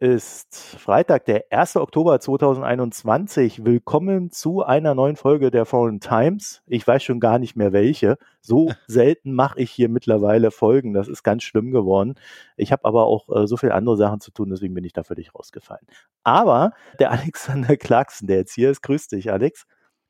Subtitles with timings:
[0.00, 1.76] Ist Freitag, der 1.
[1.76, 3.64] Oktober 2021.
[3.64, 6.62] Willkommen zu einer neuen Folge der Foreign Times.
[6.66, 8.18] Ich weiß schon gar nicht mehr welche.
[8.42, 10.92] So selten mache ich hier mittlerweile Folgen.
[10.92, 12.16] Das ist ganz schlimm geworden.
[12.56, 15.02] Ich habe aber auch äh, so viele andere Sachen zu tun, deswegen bin ich da
[15.02, 15.86] völlig rausgefallen.
[16.24, 19.66] Aber der Alexander Clarkson, der jetzt hier ist, grüß dich, Alex.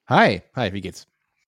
[0.09, 1.06] Hi, hi, wie geht's?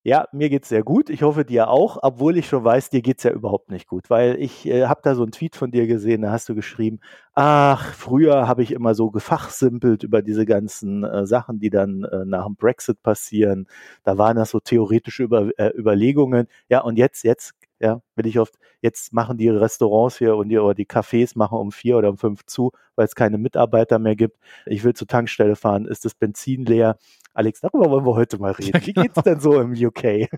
[0.09, 1.11] Ja, mir geht's sehr gut.
[1.11, 4.37] Ich hoffe dir auch, obwohl ich schon weiß, dir geht's ja überhaupt nicht gut, weil
[4.41, 6.98] ich äh, habe da so einen Tweet von dir gesehen, da hast du geschrieben,
[7.34, 12.25] ach, früher habe ich immer so gefachsimpelt über diese ganzen äh, Sachen, die dann äh,
[12.25, 13.67] nach dem Brexit passieren.
[14.03, 16.47] Da waren das so theoretische über, äh, Überlegungen.
[16.70, 20.59] Ja, und jetzt, jetzt, ja, will ich oft, jetzt machen die Restaurants hier und die,
[20.59, 24.17] oder die Cafés machen um vier oder um fünf zu, weil es keine Mitarbeiter mehr
[24.17, 24.39] gibt.
[24.65, 26.97] Ich will zur Tankstelle fahren, ist das Benzin leer?
[27.39, 28.84] Alex, darüber wollen wir heute mal reden.
[28.84, 30.28] Wie geht's denn so im UK?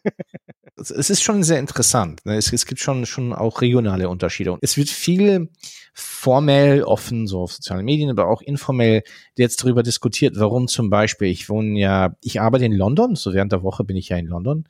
[0.76, 2.24] es ist schon sehr interessant.
[2.26, 2.36] Ne?
[2.36, 4.58] Es, es, gibt schon, schon auch regionale Unterschiede.
[4.60, 5.48] Es wird viel
[5.92, 9.02] formell offen, so auf sozialen Medien, aber auch informell
[9.36, 13.52] jetzt darüber diskutiert, warum zum Beispiel, ich wohne ja, ich arbeite in London, so während
[13.52, 14.64] der Woche bin ich ja in London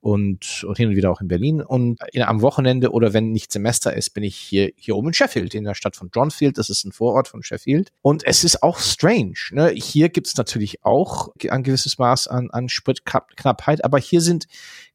[0.00, 3.52] und, und hin und wieder auch in Berlin und in, am Wochenende oder wenn nicht
[3.52, 6.70] Semester ist, bin ich hier, hier oben in Sheffield, in der Stadt von Johnfield, das
[6.70, 9.70] ist ein Vorort von Sheffield und es ist auch strange, ne?
[9.70, 14.46] hier gibt's natürlich auch ein gewisses Maß an, an Spritknappheit, aber hier sind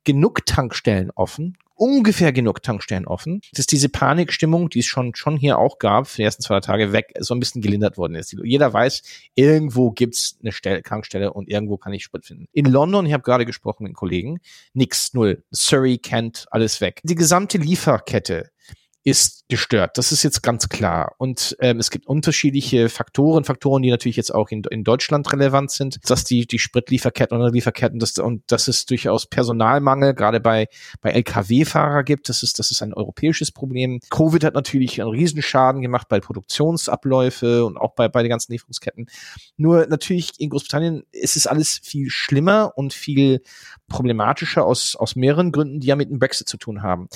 [0.04, 5.58] genug Tankstellen offen, ungefähr genug Tankstellen offen, dass diese Panikstimmung, die es schon, schon hier
[5.58, 8.36] auch gab, für die ersten zwei Tage weg, so ein bisschen gelindert worden ist.
[8.44, 9.04] Jeder weiß,
[9.36, 12.48] irgendwo gibt's eine Stelle, Tankstelle und irgendwo kann ich Sprit finden.
[12.54, 14.40] In London, ich habe gerade gesprochen mit Kollegen,
[14.74, 15.44] nix, null.
[15.52, 17.02] Surrey, Kent, alles weg.
[17.04, 18.50] Die gesamte Lieferkette
[19.06, 20.00] ist gestört.
[20.00, 21.14] Das ist jetzt ganz klar.
[21.20, 25.70] Und ähm, es gibt unterschiedliche Faktoren, Faktoren, die natürlich jetzt auch in, in Deutschland relevant
[25.70, 30.68] sind, dass die, die Spritlieferketten oder Lieferketten, das, und dass es durchaus Personalmangel gerade bei,
[31.02, 32.30] bei Lkw-Fahrer gibt.
[32.30, 34.00] Das ist, das ist ein europäisches Problem.
[34.10, 39.06] Covid hat natürlich einen Riesenschaden gemacht bei Produktionsabläufe und auch bei, bei den ganzen Lieferungsketten.
[39.56, 43.44] Nur natürlich in Großbritannien ist es alles viel schlimmer und viel
[43.88, 47.08] problematischer aus, aus mehreren Gründen, die ja mit dem Brexit zu tun haben.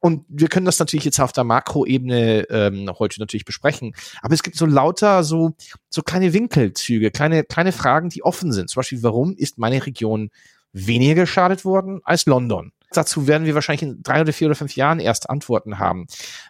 [0.00, 3.94] Und wir können das natürlich jetzt auf der Makroebene ähm, heute natürlich besprechen.
[4.22, 5.54] Aber es gibt so lauter so,
[5.90, 8.70] so kleine Winkelzüge, kleine, kleine Fragen, die offen sind.
[8.70, 10.30] Zum Beispiel, warum ist meine Region
[10.72, 12.72] weniger geschadet worden als London?
[12.92, 16.06] Dazu werden wir wahrscheinlich in drei oder vier oder fünf Jahren erst Antworten haben.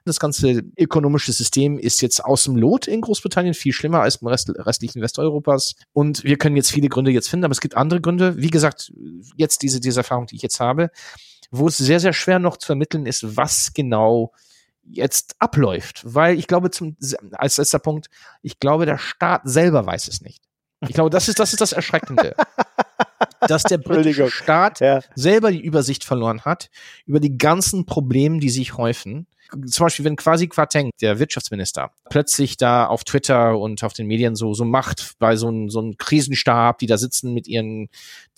[0.06, 4.28] Das ganze ökonomische System ist jetzt aus dem Lot in Großbritannien viel schlimmer als im
[4.28, 5.74] Rest, restlichen Westeuropas.
[5.92, 8.38] Und wir können jetzt viele Gründe jetzt finden, aber es gibt andere Gründe.
[8.38, 8.90] Wie gesagt,
[9.36, 10.90] jetzt diese, diese Erfahrung, die ich jetzt habe
[11.50, 14.32] wo es sehr, sehr schwer noch zu ermitteln ist, was genau
[14.82, 16.02] jetzt abläuft.
[16.04, 16.96] Weil ich glaube, zum,
[17.32, 18.08] als letzter Punkt,
[18.42, 20.42] ich glaube, der Staat selber weiß es nicht.
[20.80, 22.34] Ich glaube, das ist, das ist das Erschreckende.
[23.46, 25.00] dass der britische Staat ja.
[25.14, 26.70] selber die Übersicht verloren hat
[27.06, 29.26] über die ganzen Probleme, die sich häufen
[29.66, 34.36] zum Beispiel, wenn quasi Quateng, der Wirtschaftsminister, plötzlich da auf Twitter und auf den Medien
[34.36, 37.88] so, so macht bei so einem so einem Krisenstab, die da sitzen mit ihren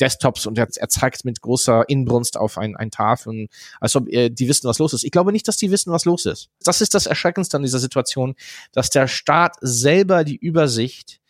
[0.00, 3.48] Desktops und er, er zeigt mit großer Inbrunst auf ein, ein Tafel,
[3.80, 5.04] als ob äh, die wissen, was los ist.
[5.04, 6.48] Ich glaube nicht, dass die wissen, was los ist.
[6.62, 8.34] Das ist das Erschreckendste an dieser Situation,
[8.72, 11.20] dass der Staat selber die Übersicht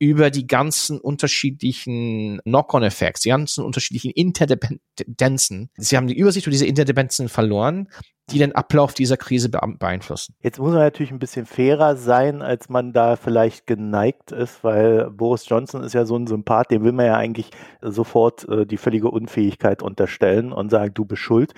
[0.00, 5.70] über die ganzen unterschiedlichen Knock-on-Effects, die ganzen unterschiedlichen Interdependenzen.
[5.76, 7.88] Sie haben die Übersicht über diese Interdependenzen verloren,
[8.30, 10.34] die den Ablauf dieser Krise beeinflussen.
[10.40, 15.10] Jetzt muss man natürlich ein bisschen fairer sein, als man da vielleicht geneigt ist, weil
[15.10, 18.76] Boris Johnson ist ja so ein Sympath, dem will man ja eigentlich sofort äh, die
[18.76, 21.52] völlige Unfähigkeit unterstellen und sagen, du bist schuld.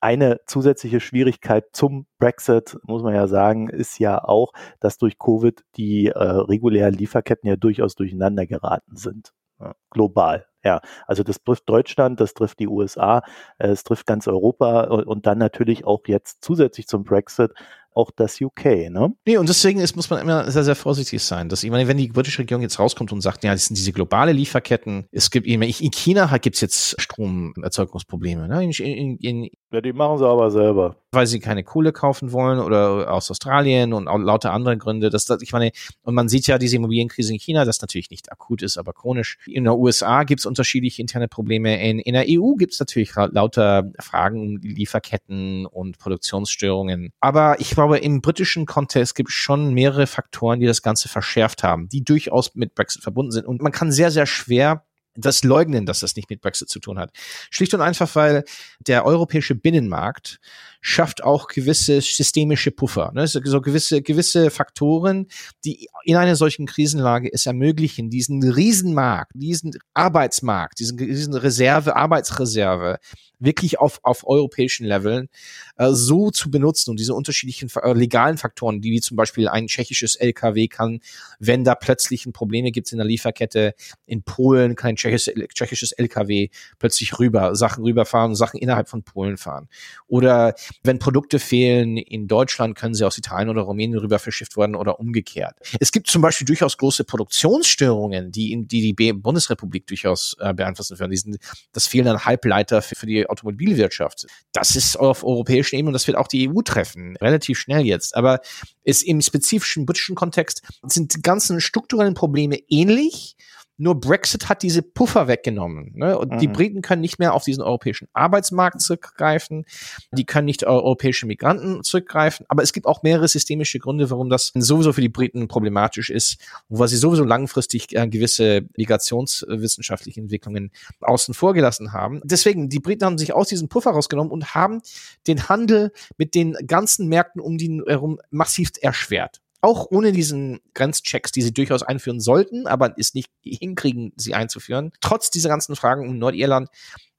[0.00, 5.62] Eine zusätzliche Schwierigkeit zum Brexit, muss man ja sagen, ist ja auch, dass durch Covid
[5.76, 9.32] die äh, regulären Lieferketten ja durchaus durcheinander geraten sind.
[9.58, 10.46] Ja, global.
[10.64, 13.22] Ja, also das trifft Deutschland, das trifft die USA,
[13.58, 17.52] äh, es trifft ganz Europa und dann natürlich auch jetzt zusätzlich zum Brexit
[17.94, 19.12] auch das UK, ne?
[19.26, 21.48] Nee, und deswegen ist, muss man immer sehr, sehr vorsichtig sein.
[21.48, 23.92] Dass, ich meine, wenn die britische Regierung jetzt rauskommt und sagt, ja, das sind diese
[23.92, 28.64] globale Lieferketten, es gibt, in China gibt es jetzt Stromerzeugungsprobleme, ne?
[28.64, 30.96] In, in, in, ja, die machen sie aber selber.
[31.12, 35.10] Weil sie keine Kohle kaufen wollen oder aus Australien und lauter andere Gründe.
[35.10, 35.72] Das, ich meine,
[36.02, 39.38] und man sieht ja diese Immobilienkrise in China, das natürlich nicht akut ist, aber chronisch.
[39.46, 41.82] In der USA gibt es unterschiedliche interne Probleme.
[41.82, 47.12] In, in der EU gibt es natürlich lauter Fragen um Lieferketten und Produktionsstörungen.
[47.20, 51.62] Aber ich glaube, im britischen Kontext gibt es schon mehrere Faktoren, die das Ganze verschärft
[51.62, 53.46] haben, die durchaus mit Brexit verbunden sind.
[53.46, 54.84] Und man kann sehr, sehr schwer
[55.20, 57.10] das leugnen, dass das nicht mit Brexit zu tun hat.
[57.50, 58.44] Schlicht und einfach, weil
[58.80, 60.40] der europäische Binnenmarkt
[60.80, 63.26] schafft auch gewisse systemische Puffer, ne?
[63.26, 65.26] so, so gewisse, gewisse Faktoren,
[65.64, 72.98] die in einer solchen Krisenlage es ermöglichen, diesen Riesenmarkt, diesen Arbeitsmarkt, diesen, diesen Reserve, Arbeitsreserve
[73.40, 75.28] wirklich auf, auf europäischen Leveln
[75.76, 79.66] äh, so zu benutzen und diese unterschiedlichen äh, legalen Faktoren, die wie zum Beispiel ein
[79.66, 81.00] tschechisches LKW kann,
[81.38, 83.74] wenn da plötzlich Probleme gibt in der Lieferkette
[84.06, 86.48] in Polen, kann ein tschechisches, tschechisches LKW
[86.78, 89.68] plötzlich rüber, Sachen rüberfahren, Sachen innerhalb von Polen fahren.
[90.06, 94.76] Oder wenn Produkte fehlen in Deutschland, können sie aus Italien oder Rumänien rüber verschifft werden
[94.76, 95.56] oder umgekehrt.
[95.80, 100.98] Es gibt zum Beispiel durchaus große Produktionsstörungen, die in, die, die Bundesrepublik durchaus äh, beeinflussen
[100.98, 101.10] werden.
[101.10, 101.38] Diesen,
[101.72, 104.26] das fehlen dann Halbleiter für, für die Automobilwirtschaft.
[104.52, 108.16] Das ist auf europäischen Ebene und das wird auch die EU treffen, relativ schnell jetzt.
[108.16, 108.40] Aber
[108.84, 113.36] ist im spezifischen britischen Kontext sind die ganzen strukturellen Probleme ähnlich
[113.80, 115.92] nur Brexit hat diese Puffer weggenommen.
[115.94, 116.18] Ne?
[116.18, 116.38] Und mhm.
[116.38, 119.64] die Briten können nicht mehr auf diesen europäischen Arbeitsmarkt zurückgreifen.
[120.12, 122.46] Die können nicht europäische Migranten zurückgreifen.
[122.48, 126.38] Aber es gibt auch mehrere systemische Gründe, warum das sowieso für die Briten problematisch ist
[126.68, 132.20] weil sie sowieso langfristig äh, gewisse migrationswissenschaftliche Entwicklungen außen vor gelassen haben.
[132.24, 134.80] Deswegen, die Briten haben sich aus diesem Puffer rausgenommen und haben
[135.26, 141.32] den Handel mit den ganzen Märkten um die herum massiv erschwert auch ohne diesen Grenzchecks,
[141.32, 146.08] die sie durchaus einführen sollten, aber es nicht hinkriegen, sie einzuführen, trotz dieser ganzen Fragen
[146.08, 146.68] um Nordirland,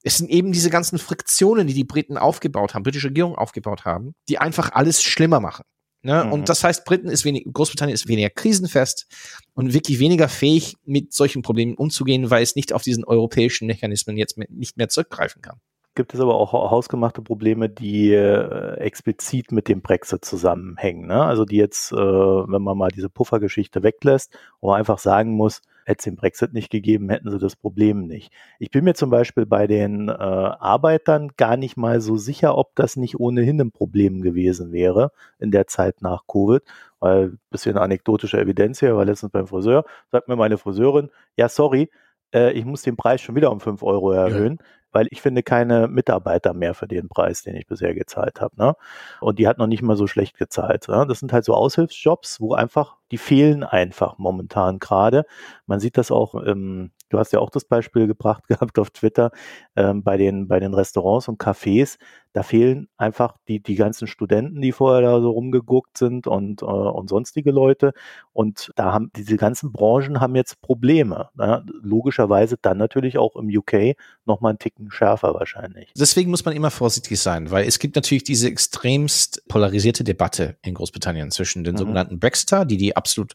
[0.04, 4.16] es sind eben diese ganzen Friktionen, die die Briten aufgebaut haben, britische Regierung aufgebaut haben,
[4.30, 5.64] die einfach alles schlimmer machen.
[6.02, 6.24] Ne?
[6.26, 6.32] Mhm.
[6.32, 9.06] Und das heißt, Briten ist wenig, Großbritannien ist weniger krisenfest
[9.54, 14.18] und wirklich weniger fähig, mit solchen Problemen umzugehen, weil es nicht auf diesen europäischen Mechanismen
[14.18, 15.60] jetzt nicht mehr zurückgreifen kann
[15.96, 21.08] gibt es aber auch hausgemachte Probleme, die äh, explizit mit dem Brexit zusammenhängen.
[21.08, 21.22] Ne?
[21.24, 25.62] Also die jetzt, äh, wenn man mal diese Puffergeschichte weglässt, wo man einfach sagen muss,
[25.86, 28.32] hätte es den Brexit nicht gegeben, hätten sie das Problem nicht.
[28.60, 32.76] Ich bin mir zum Beispiel bei den äh, Arbeitern gar nicht mal so sicher, ob
[32.76, 36.64] das nicht ohnehin ein Problem gewesen wäre in der Zeit nach Covid,
[37.00, 41.90] weil bisschen anekdotische Evidenz hier, war letztens beim Friseur, sagt mir meine Friseurin, ja sorry,
[42.34, 44.58] äh, ich muss den Preis schon wieder um fünf Euro erhöhen.
[44.60, 48.56] Ja weil ich finde keine Mitarbeiter mehr für den Preis, den ich bisher gezahlt habe.
[48.58, 48.76] Ne?
[49.20, 50.88] Und die hat noch nicht mal so schlecht gezahlt.
[50.88, 51.06] Ne?
[51.08, 55.26] Das sind halt so Aushilfsjobs, wo einfach, die fehlen einfach momentan gerade.
[55.66, 59.32] Man sieht das auch im Du hast ja auch das Beispiel gebracht gehabt auf Twitter
[59.76, 61.98] ähm, bei den bei den Restaurants und Cafés.
[62.34, 66.66] Da fehlen einfach die die ganzen Studenten, die vorher da so rumgeguckt sind und äh,
[66.66, 67.92] und sonstige Leute.
[68.32, 71.30] Und da haben diese ganzen Branchen haben jetzt Probleme.
[71.36, 71.66] Ne?
[71.82, 75.92] Logischerweise dann natürlich auch im UK noch mal einen Ticken schärfer wahrscheinlich.
[75.98, 80.74] Deswegen muss man immer vorsichtig sein, weil es gibt natürlich diese extremst polarisierte Debatte in
[80.74, 81.80] Großbritannien zwischen den mhm.
[81.80, 83.34] sogenannten Brexiter, die die absolut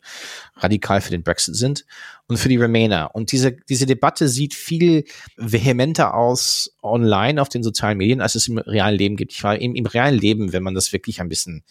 [0.56, 1.84] radikal für den Brexit sind,
[2.28, 3.14] und für die Remainer.
[3.14, 5.04] Und diese, diese Debatte sieht viel
[5.36, 9.32] vehementer aus online auf den sozialen Medien, als es im realen Leben gibt.
[9.32, 11.64] Ich war im, im realen Leben, wenn man das wirklich ein bisschen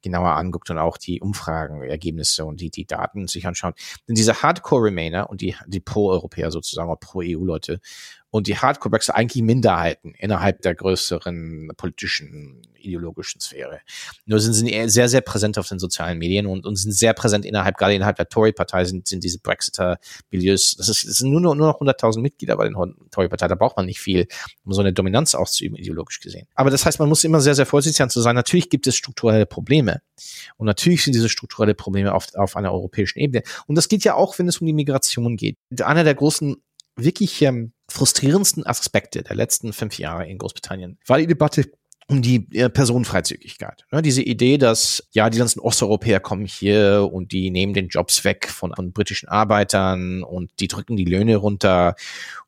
[0.00, 3.74] genauer anguckt und auch die Umfragenergebnisse und die, die Daten sich anschaut.
[4.06, 7.80] Denn diese Hardcore-Remainer und die, die Pro-Europäer sozusagen, oder Pro-EU-Leute
[8.30, 13.80] und die Hardcore-Brexit eigentlich Minderheiten innerhalb der größeren politischen, ideologischen Sphäre.
[14.26, 17.44] Nur sind sie sehr, sehr präsent auf den sozialen Medien und, und sind sehr präsent
[17.46, 21.80] innerhalb, gerade innerhalb der Tory-Partei sind, sind diese Brexiter-Milieus, das, das sind nur, nur noch
[21.80, 22.74] 100.000 Mitglieder bei den
[23.10, 24.26] Tory-Partei, da braucht man nicht viel,
[24.64, 26.46] um so eine Dominanz auszuüben, ideologisch gesehen.
[26.54, 28.34] Aber das heißt, man muss immer sehr, sehr vorsichtig sein zu sein.
[28.34, 30.02] Natürlich gibt es strukturelle Probleme.
[30.56, 33.42] Und natürlich sind diese strukturelle Probleme auf, auf einer europäischen Ebene.
[33.66, 35.56] Und das geht ja auch, wenn es um die Migration geht.
[35.82, 36.56] Einer der großen
[36.96, 41.00] wirklich ähm, frustrierendsten Aspekte der letzten fünf Jahre in Großbritannien.
[41.06, 41.72] War die Debatte
[42.10, 43.84] um die äh, Personenfreizügigkeit.
[43.92, 48.24] Ne, diese Idee, dass ja die ganzen Osteuropäer kommen hier und die nehmen den Jobs
[48.24, 51.94] weg von, von britischen Arbeitern und die drücken die Löhne runter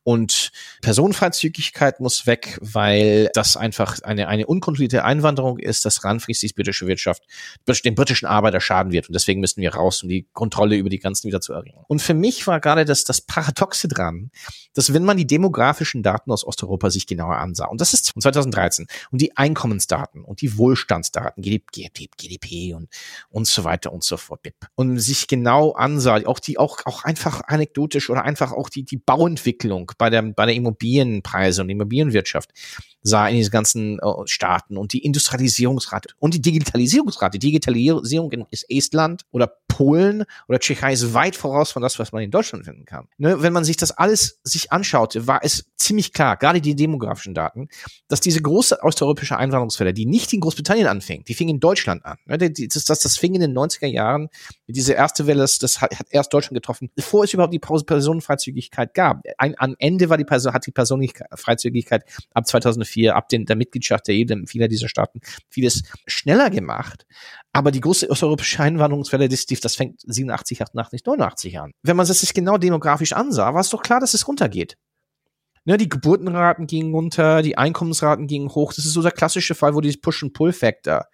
[0.03, 0.51] und
[0.81, 6.87] Personenfreizügigkeit muss weg, weil das einfach eine, eine unkontrollierte Einwanderung ist, dass langfristig die britische
[6.87, 7.23] Wirtschaft
[7.85, 9.09] den britischen Arbeiter schaden wird.
[9.09, 11.77] Und deswegen müssen wir raus, um die Kontrolle über die Grenzen wieder zu erringen.
[11.87, 14.31] Und für mich war gerade das, das Paradoxe dran,
[14.73, 18.87] dass wenn man die demografischen Daten aus Osteuropa sich genauer ansah, und das ist 2013,
[19.11, 22.89] und die Einkommensdaten und die Wohlstandsdaten, GDP, und,
[23.29, 24.41] und so weiter und so fort,
[24.75, 28.97] und sich genau ansah, auch die, auch, auch einfach anekdotisch oder einfach auch die, die
[28.97, 32.51] Bauentwicklung bei der, bei der Immobilienpreise und Immobilienwirtschaft
[33.03, 37.39] sah in diesen ganzen äh, Staaten und die Industrialisierungsrate und die Digitalisierungsrate.
[37.39, 42.29] Digitalisierung in Estland oder Polen oder Tschechei ist weit voraus von das, was man in
[42.29, 43.07] Deutschland finden kann.
[43.17, 47.33] Ne, wenn man sich das alles sich anschaute, war es ziemlich klar, gerade die demografischen
[47.33, 47.67] Daten,
[48.07, 52.17] dass diese große osteuropäische Einwanderungswelle, die nicht in Großbritannien anfing, die fing in Deutschland an.
[52.25, 54.29] Ne, das, das, das fing in den 90er Jahren
[54.67, 58.93] Diese erste Welle, das, das hat, hat erst Deutschland getroffen, bevor es überhaupt die Personenfreizügigkeit
[58.93, 59.21] gab.
[59.37, 62.03] Ein, am Ende war die Person, hat die Personenfreizügigkeit
[62.33, 65.19] ab 2004, ab den, der Mitgliedschaft der EU, vieler dieser Staaten,
[65.49, 67.05] vieles schneller gemacht.
[67.53, 71.71] Aber die große osteuropäische Einwanderungswelle, das, das fängt 87, 88, 89 an.
[71.83, 74.77] Wenn man sich genau demografisch ansah, war es doch klar, dass es runtergeht.
[75.63, 78.73] Ne, die Geburtenraten gingen runter, die Einkommensraten gingen hoch.
[78.73, 81.05] Das ist so der klassische Fall, wo die Push-and-Pull-Factor,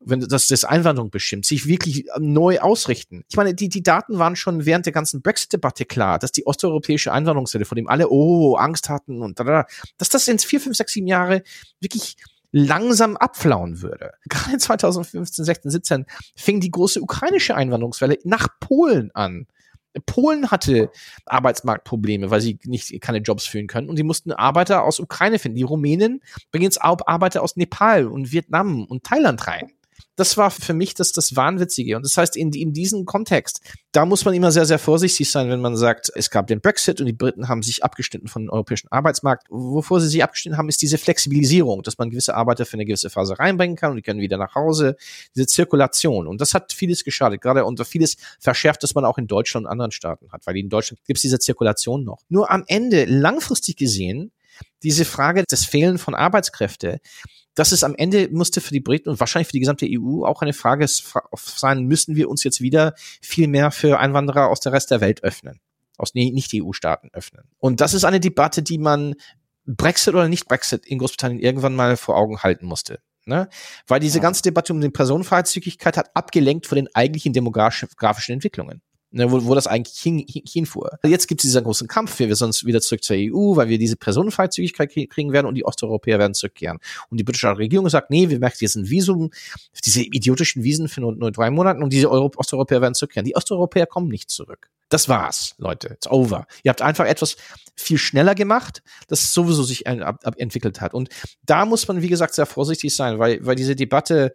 [0.00, 3.22] wenn das das Einwanderung bestimmt, sich wirklich neu ausrichten.
[3.28, 7.12] Ich meine, die, die Daten waren schon während der ganzen Brexit-Debatte klar, dass die osteuropäische
[7.12, 9.66] Einwanderungswelle, von dem alle, oh, Angst hatten und da, da,
[9.98, 11.42] dass das in vier, fünf, sechs, sieben Jahre
[11.80, 12.16] wirklich
[12.50, 14.12] langsam abflauen würde.
[14.28, 19.46] Gerade 2015, 16, 17 fing die große ukrainische Einwanderungswelle nach Polen an.
[20.06, 20.90] Polen hatte
[21.26, 25.56] Arbeitsmarktprobleme, weil sie nicht keine Jobs führen können und die mussten Arbeiter aus Ukraine finden.
[25.56, 29.72] Die Rumänen bringen jetzt auch Arbeiter aus Nepal und Vietnam und Thailand rein
[30.20, 31.96] das war für mich das, das Wahnwitzige.
[31.96, 33.60] Und das heißt, in, in diesem Kontext,
[33.92, 37.00] da muss man immer sehr, sehr vorsichtig sein, wenn man sagt, es gab den Brexit
[37.00, 39.46] und die Briten haben sich abgeschnitten von dem europäischen Arbeitsmarkt.
[39.48, 43.08] Wovor sie sich abgeschnitten haben, ist diese Flexibilisierung, dass man gewisse Arbeiter für eine gewisse
[43.08, 44.96] Phase reinbringen kann und die können wieder nach Hause.
[45.34, 46.26] Diese Zirkulation.
[46.26, 49.72] Und das hat vieles geschadet, gerade unter vieles verschärft, dass man auch in Deutschland und
[49.72, 52.20] anderen Staaten hat, weil in Deutschland gibt es diese Zirkulation noch.
[52.28, 54.32] Nur am Ende, langfristig gesehen,
[54.82, 57.00] diese Frage des Fehlen von Arbeitskräfte,
[57.54, 60.40] das ist am Ende musste für die Briten und wahrscheinlich für die gesamte EU auch
[60.42, 64.90] eine Frage sein, müssen wir uns jetzt wieder viel mehr für Einwanderer aus der Rest
[64.90, 65.60] der Welt öffnen,
[65.98, 67.44] aus Nicht-EU-Staaten öffnen.
[67.58, 69.14] Und das ist eine Debatte, die man
[69.66, 73.00] Brexit oder nicht Brexit in Großbritannien irgendwann mal vor Augen halten musste.
[73.26, 73.48] Ne?
[73.86, 79.30] Weil diese ganze Debatte um die Personenfreizügigkeit hat abgelenkt von den eigentlichen demografischen Entwicklungen ne,
[79.30, 80.98] wo, wo das eigentlich hin, hin, hinfuhr.
[81.02, 83.96] Jetzt gibt es diesen großen Kampf, wir sonst wieder zurück zur EU, weil wir diese
[83.96, 86.78] Personenfreizügigkeit kriegen werden und die Osteuropäer werden zurückkehren.
[87.08, 89.30] Und die britische Regierung sagt, nee, wir merken jetzt ein Visum,
[89.84, 93.24] diese idiotischen Visen für nur, nur drei Monate und diese Euro Osteuropäer werden zurückkehren.
[93.24, 94.70] Die Osteuropäer kommen nicht zurück.
[94.88, 95.88] Das war's, Leute.
[95.88, 96.46] It's over.
[96.64, 97.36] Ihr habt einfach etwas
[97.76, 100.94] viel schneller gemacht, das sowieso sich ab, ab entwickelt hat.
[100.94, 101.08] Und
[101.46, 104.34] da muss man, wie gesagt, sehr vorsichtig sein, weil, weil diese Debatte,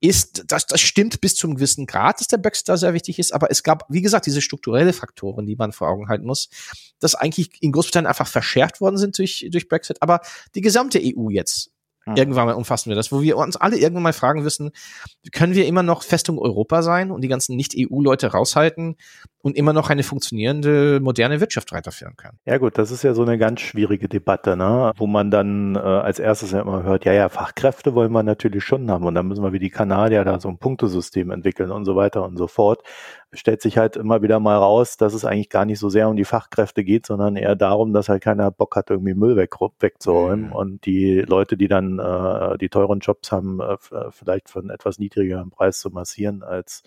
[0.00, 3.32] ist, das, das stimmt bis zum gewissen Grad, dass der Brexit da sehr wichtig ist,
[3.32, 6.48] aber es gab, wie gesagt, diese strukturelle Faktoren, die man vor Augen halten muss,
[6.98, 10.20] dass eigentlich in Großbritannien einfach verschärft worden sind durch, durch Brexit, aber
[10.54, 11.70] die gesamte EU jetzt
[12.06, 12.16] Mhm.
[12.16, 14.70] Irgendwann mal umfassen wir das, wo wir uns alle irgendwann mal fragen müssen,
[15.32, 18.96] können wir immer noch Festung Europa sein und die ganzen Nicht-EU-Leute raushalten
[19.46, 22.36] und immer noch eine funktionierende, moderne Wirtschaft weiterführen können?
[22.46, 24.92] Ja gut, das ist ja so eine ganz schwierige Debatte, ne?
[24.96, 28.64] wo man dann äh, als erstes ja immer hört, ja, ja, Fachkräfte wollen wir natürlich
[28.64, 31.84] schon haben und dann müssen wir wie die Kanadier da so ein Punktesystem entwickeln und
[31.84, 32.82] so weiter und so fort
[33.32, 36.16] stellt sich halt immer wieder mal raus, dass es eigentlich gar nicht so sehr um
[36.16, 40.46] die Fachkräfte geht, sondern eher darum, dass halt keiner Bock hat, irgendwie Müll weg, wegzuräumen.
[40.46, 40.52] Mhm.
[40.52, 44.98] Und die Leute, die dann äh, die teuren Jobs haben, äh, äh vielleicht einen etwas
[44.98, 46.82] niedrigeren Preis zu massieren, als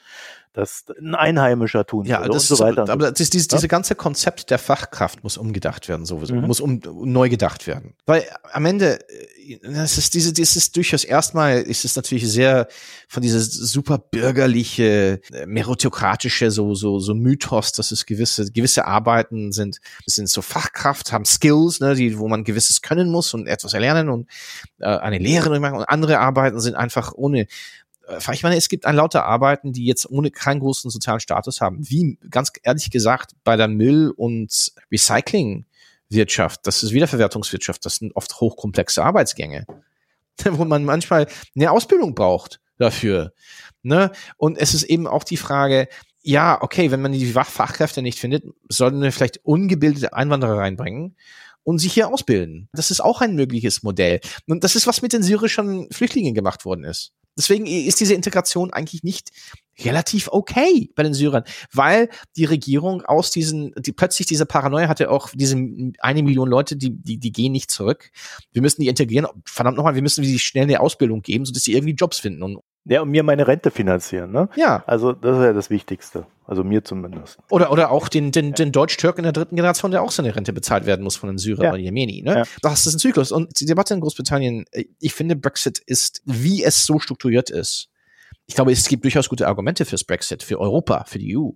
[0.54, 2.90] das ein Einheimischer tun ja, würde das und so weiter.
[2.90, 3.58] Aber das, dieses, ja?
[3.58, 6.48] diese ganze Konzept der Fachkraft muss umgedacht werden, sowieso, mhm.
[6.48, 7.94] muss um, neu gedacht werden.
[8.08, 12.68] Weil am Ende, äh, das ist diese, das ist durchaus erstmal, ist es natürlich sehr
[13.08, 19.52] von dieser super bürgerliche, äh, meritokratische, so, so, so Mythos, dass es gewisse, gewisse Arbeiten
[19.52, 19.78] sind,
[20.08, 24.10] sind so Fachkraft, haben Skills, ne, die, wo man gewisses können muss und etwas erlernen
[24.10, 24.28] und
[24.80, 27.46] äh, eine Lehre machen und andere Arbeiten sind einfach ohne
[28.32, 31.78] ich meine, es gibt ein lauter Arbeiten, die jetzt ohne keinen großen sozialen Status haben,
[31.90, 38.40] wie ganz ehrlich gesagt bei der Müll- und Recyclingwirtschaft, das ist Wiederverwertungswirtschaft, das sind oft
[38.40, 39.66] hochkomplexe Arbeitsgänge,
[40.44, 43.34] wo man manchmal eine Ausbildung braucht dafür.
[43.84, 44.12] Ne?
[44.38, 45.88] Und es ist eben auch die Frage,
[46.22, 51.16] ja, okay, wenn man die Fachkräfte nicht findet, sollten wir vielleicht ungebildete Einwanderer reinbringen
[51.64, 52.68] und sich hier ausbilden.
[52.74, 54.20] Das ist auch ein mögliches Modell.
[54.48, 57.14] Und das ist, was mit den syrischen Flüchtlingen gemacht worden ist.
[57.40, 59.30] Deswegen ist diese Integration eigentlich nicht
[59.80, 65.10] relativ okay bei den Syrern, weil die Regierung aus diesen, die plötzlich diese Paranoia hatte
[65.10, 65.56] auch diese
[66.00, 68.12] eine Million Leute, die, die, die gehen nicht zurück.
[68.52, 69.28] Wir müssen die integrieren.
[69.46, 72.44] Verdammt nochmal, wir müssen sie schnell eine Ausbildung geben, sodass sie irgendwie Jobs finden.
[72.44, 74.50] Und ja, und mir meine Rente finanzieren, ne?
[74.58, 74.84] Ja.
[74.86, 76.26] Also das ist ja das Wichtigste.
[76.50, 77.38] Also mir zumindest.
[77.52, 80.88] Oder, oder auch den, den, den Deutsch-Türken der dritten Generation, der auch seine Rente bezahlt
[80.88, 81.70] werden muss von einem Syrer ja.
[81.70, 82.24] oder Jemeni.
[82.24, 82.38] Ne?
[82.38, 82.44] Ja.
[82.64, 83.32] Das ist ein Zyklus.
[83.32, 87.90] Und die Debatte in Großbritannien, äh, ich finde, Brexit ist, wie es so strukturiert ist.
[88.48, 91.52] Ich glaube, es gibt durchaus gute Argumente fürs Brexit, für Europa, für die EU.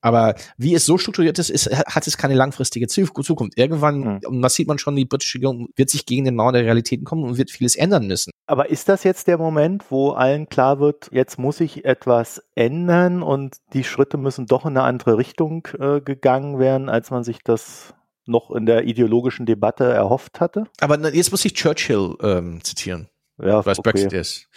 [0.00, 3.58] Aber wie es so strukturiert ist, ist hat es keine langfristige Zukunft.
[3.58, 4.20] Irgendwann, mhm.
[4.26, 7.04] und das sieht man schon, die britische Regierung wird sich gegen den Mauer der Realitäten
[7.04, 8.30] kommen und wird vieles ändern müssen.
[8.46, 13.22] Aber ist das jetzt der Moment, wo allen klar wird, jetzt muss sich etwas ändern
[13.22, 17.38] und die Schritte müssen doch in eine andere Richtung äh, gegangen werden, als man sich
[17.42, 17.94] das
[18.26, 20.64] noch in der ideologischen Debatte erhofft hatte?
[20.80, 23.08] Aber jetzt muss ich Churchill ähm, zitieren.
[23.38, 23.92] Ja, was okay.
[23.92, 24.48] Brexit ist.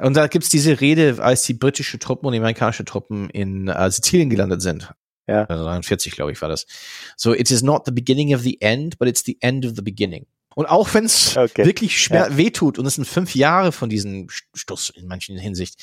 [0.00, 3.90] Und da gibt's diese Rede, als die britische Truppen und die amerikanische Truppen in äh,
[3.90, 4.92] Sizilien gelandet sind.
[5.26, 5.44] Ja.
[5.44, 6.66] 43, glaube ich, war das.
[7.16, 9.82] So, it is not the beginning of the end, but it's the end of the
[9.82, 10.26] beginning.
[10.54, 11.64] Und auch wenn es okay.
[11.64, 12.36] wirklich schwer ja.
[12.36, 15.80] wehtut, und es sind fünf Jahre von diesem Stuss in manchen Hinsicht,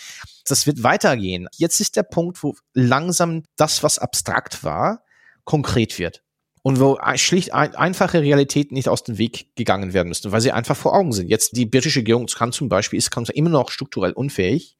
[0.47, 1.47] das wird weitergehen.
[1.55, 5.03] Jetzt ist der Punkt, wo langsam das, was abstrakt war,
[5.45, 6.24] konkret wird
[6.65, 10.51] und wo schlicht ein, einfache Realitäten nicht aus dem Weg gegangen werden müssten, weil sie
[10.51, 11.29] einfach vor Augen sind.
[11.29, 14.75] Jetzt die britische Regierung kann zum Beispiel, ist kann immer noch strukturell unfähig,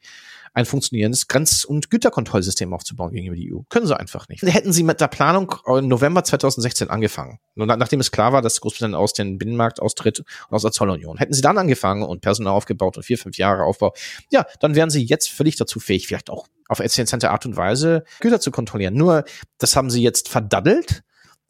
[0.56, 3.60] ein funktionierendes Grenz- und Güterkontrollsystem aufzubauen gegenüber die EU.
[3.70, 4.42] Können sie einfach nicht.
[4.42, 8.96] Hätten sie mit der Planung im November 2016 angefangen, nachdem es klar war, dass Großbritannien
[8.96, 12.98] aus dem Binnenmarkt austritt und aus der Zollunion, hätten sie dann angefangen und Personal aufgebaut
[12.98, 13.94] und vier, fünf Jahre Aufbau,
[14.32, 18.06] ja, dann wären sie jetzt völlig dazu fähig, vielleicht auch auf effiziente Art und Weise
[18.22, 18.96] Güter zu kontrollieren.
[18.96, 19.24] Nur,
[19.60, 21.04] das haben sie jetzt verdaddelt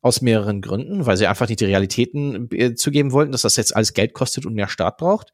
[0.05, 3.75] aus mehreren Gründen, weil sie einfach nicht die Realitäten äh, zugeben wollten, dass das jetzt
[3.75, 5.33] alles Geld kostet und mehr Staat braucht.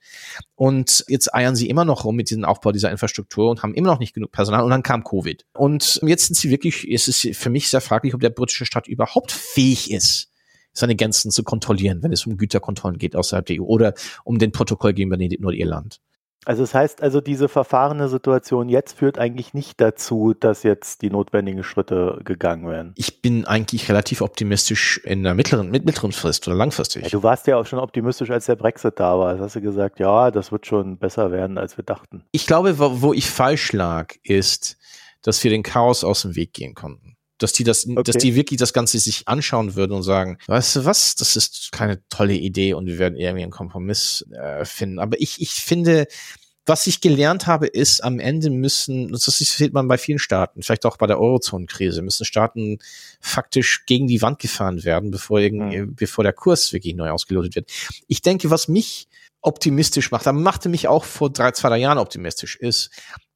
[0.56, 3.90] Und jetzt eiern sie immer noch rum mit diesem Aufbau dieser Infrastruktur und haben immer
[3.90, 4.63] noch nicht genug Personal.
[4.63, 5.46] Und dann kam Covid.
[5.51, 8.88] Und jetzt sind sie wirklich, es ist für mich sehr fraglich, ob der britische Staat
[8.88, 10.32] überhaupt fähig ist,
[10.72, 14.54] seine Grenzen zu kontrollieren, wenn es um Güterkontrollen geht außerhalb der EU oder um den
[14.54, 16.00] Protokoll gegenüber Nordirland.
[16.45, 21.03] Also es das heißt also, diese verfahrene Situation jetzt führt eigentlich nicht dazu, dass jetzt
[21.03, 22.93] die notwendigen Schritte gegangen werden.
[22.95, 27.03] Ich bin eigentlich relativ optimistisch in der mittleren, mit mittleren Frist oder langfristig.
[27.03, 29.36] Ja, du warst ja auch schon optimistisch, als der Brexit da war.
[29.36, 32.24] Da hast du gesagt, ja, das wird schon besser werden, als wir dachten.
[32.31, 34.77] Ich glaube, wo, wo ich falsch lag, ist,
[35.21, 38.03] dass wir den Chaos aus dem Weg gehen konnten dass die das, okay.
[38.03, 41.71] dass die wirklich das Ganze sich anschauen würden und sagen, weißt du was, das ist
[41.71, 45.00] keine tolle Idee und wir werden irgendwie einen Kompromiss äh, finden.
[45.00, 46.07] Aber ich, ich finde,
[46.65, 50.86] was ich gelernt habe, ist, am Ende müssen, das sieht man bei vielen Staaten, vielleicht
[50.86, 52.77] auch bei der Eurozone-Krise, müssen Staaten
[53.19, 55.95] faktisch gegen die Wand gefahren werden, bevor, irgendwie, mhm.
[55.95, 57.71] bevor der Kurs wirklich neu ausgelotet wird.
[58.07, 59.07] Ich denke, was mich
[59.41, 62.91] optimistisch macht, aber machte mich auch vor drei, zwei, drei Jahren optimistisch, ist,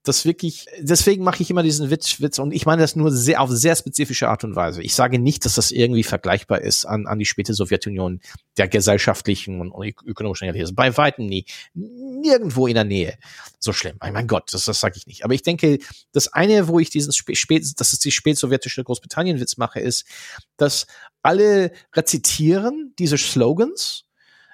[0.07, 3.41] das wirklich, deswegen mache ich immer diesen Witz, Witz und ich meine das nur sehr
[3.41, 4.81] auf sehr spezifische Art und Weise.
[4.81, 8.21] Ich sage nicht, dass das irgendwie vergleichbar ist an, an die späte Sowjetunion
[8.57, 10.75] der gesellschaftlichen und ökonomischen Realität.
[10.75, 11.45] Bei weitem nie.
[11.73, 13.17] Nirgendwo in der Nähe.
[13.59, 13.97] So schlimm.
[14.01, 15.25] Oh mein Gott, das, das sage ich nicht.
[15.25, 15.79] Aber ich denke,
[16.11, 20.05] das eine, wo ich diesen spät, das ist die spätsowjetische Großbritannien-Witz mache, ist,
[20.57, 20.87] dass
[21.23, 24.03] alle rezitieren diese Slogans,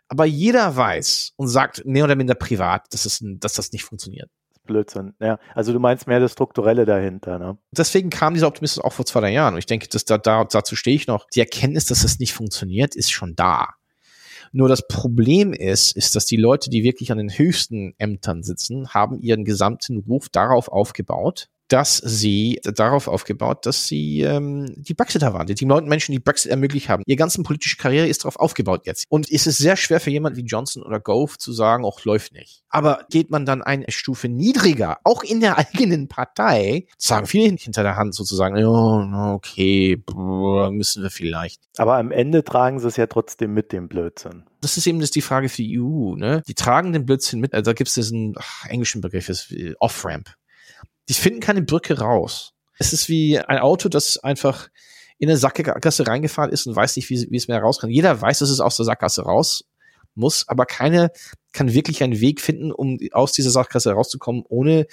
[0.07, 4.29] aber jeder weiß und sagt mehr oder minder privat, dass, es, dass das nicht funktioniert.
[4.71, 5.13] Blödsinn.
[5.19, 7.57] Ja, also du meinst mehr das Strukturelle dahinter, ne?
[7.71, 9.53] Deswegen kam dieser Optimismus auch vor zwei, drei Jahren.
[9.53, 11.27] Und ich denke, dass da, da, dazu stehe ich noch.
[11.33, 13.75] Die Erkenntnis, dass es nicht funktioniert, ist schon da.
[14.53, 18.89] Nur das Problem ist, ist, dass die Leute, die wirklich an den höchsten Ämtern sitzen,
[18.89, 25.33] haben ihren gesamten Ruf darauf aufgebaut, dass sie darauf aufgebaut, dass sie ähm, die Brexiter
[25.33, 27.03] waren, die Leute Menschen, die Brexit ermöglicht haben.
[27.05, 29.05] Ihre ganze politische Karriere ist darauf aufgebaut jetzt.
[29.09, 32.33] Und es ist sehr schwer für jemand wie Johnson oder Gove zu sagen, auch läuft
[32.33, 32.63] nicht.
[32.69, 37.83] Aber geht man dann eine Stufe niedriger, auch in der eigenen Partei, sagen viele hinter
[37.83, 40.03] der Hand sozusagen, oh, okay,
[40.71, 41.61] müssen wir vielleicht.
[41.77, 44.43] Aber am Ende tragen sie es ja trotzdem mit dem Blödsinn.
[44.59, 46.43] Das ist eben das die Frage für die EU, ne?
[46.47, 47.53] Die tragen den Blödsinn mit.
[47.53, 50.35] Also da gibt es diesen ach, englischen Begriff, ist Off-Ramp
[51.11, 52.53] die finden keine Brücke raus.
[52.79, 54.69] Es ist wie ein Auto, das einfach
[55.17, 57.89] in eine Sackgasse reingefahren ist und weiß nicht, wie, wie es mehr raus kann.
[57.89, 59.65] Jeder weiß, dass es aus der Sackgasse raus
[60.15, 61.11] muss, aber keine
[61.51, 64.87] kann wirklich einen Weg finden, um aus dieser Sackgasse rauszukommen, ohne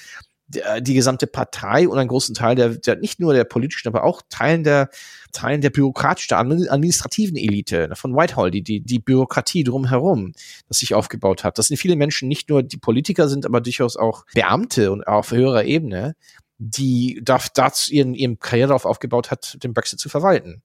[0.49, 4.23] die gesamte Partei und einen großen Teil der, der, nicht nur der politischen, aber auch
[4.31, 4.89] Teilen der
[5.33, 10.33] Teilen der bürokratischen, der administrativen Elite von Whitehall, die, die, die Bürokratie drumherum,
[10.69, 11.59] das sich aufgebaut hat.
[11.59, 15.31] Das sind viele Menschen, nicht nur die Politiker sind, aber durchaus auch Beamte und auf
[15.33, 16.17] höherer Ebene,
[16.57, 20.63] die darf dazu ihren, ihren Karriere darauf aufgebaut hat, den Brexit zu verwalten.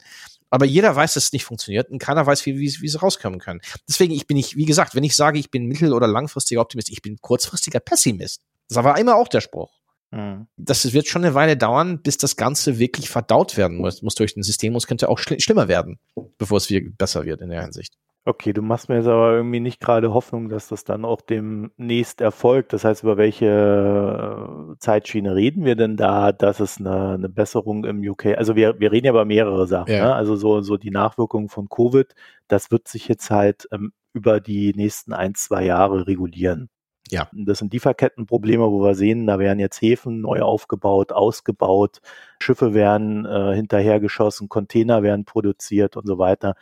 [0.50, 3.40] Aber jeder weiß, dass es nicht funktioniert und keiner weiß, wie, wie, wie sie rauskommen
[3.40, 3.60] können.
[3.90, 6.90] Deswegen, ich bin nicht, wie gesagt, wenn ich sage, ich bin mittel- oder langfristiger Optimist,
[6.90, 8.42] ich bin kurzfristiger Pessimist.
[8.74, 9.72] Das war immer auch der Spruch.
[10.12, 10.48] Mhm.
[10.58, 14.36] Das wird schon eine Weile dauern, bis das Ganze wirklich verdaut werden muss, muss durch
[14.38, 16.00] ein System und es könnte auch schl schlimmer werden,
[16.38, 17.96] bevor es besser wird in der Hinsicht.
[18.26, 22.22] Okay, du machst mir jetzt aber irgendwie nicht gerade Hoffnung, dass das dann auch demnächst
[22.22, 22.72] erfolgt.
[22.72, 27.84] Das heißt, über welche äh, Zeitschiene reden wir denn da, dass es eine, eine Besserung
[27.84, 28.28] im UK?
[28.38, 29.92] Also wir, wir reden ja über mehrere Sachen.
[29.92, 30.06] Ja.
[30.06, 30.16] Ne?
[30.16, 32.16] Also so, so die Nachwirkungen von Covid,
[32.48, 36.70] das wird sich jetzt halt ähm, über die nächsten ein, zwei Jahre regulieren.
[37.10, 37.30] Ja.
[37.34, 42.00] Das sind Lieferkettenprobleme, wo wir sehen, da werden jetzt Häfen neu aufgebaut, ausgebaut,
[42.40, 46.56] Schiffe werden äh, hinterhergeschossen, Container werden produziert und so weiter.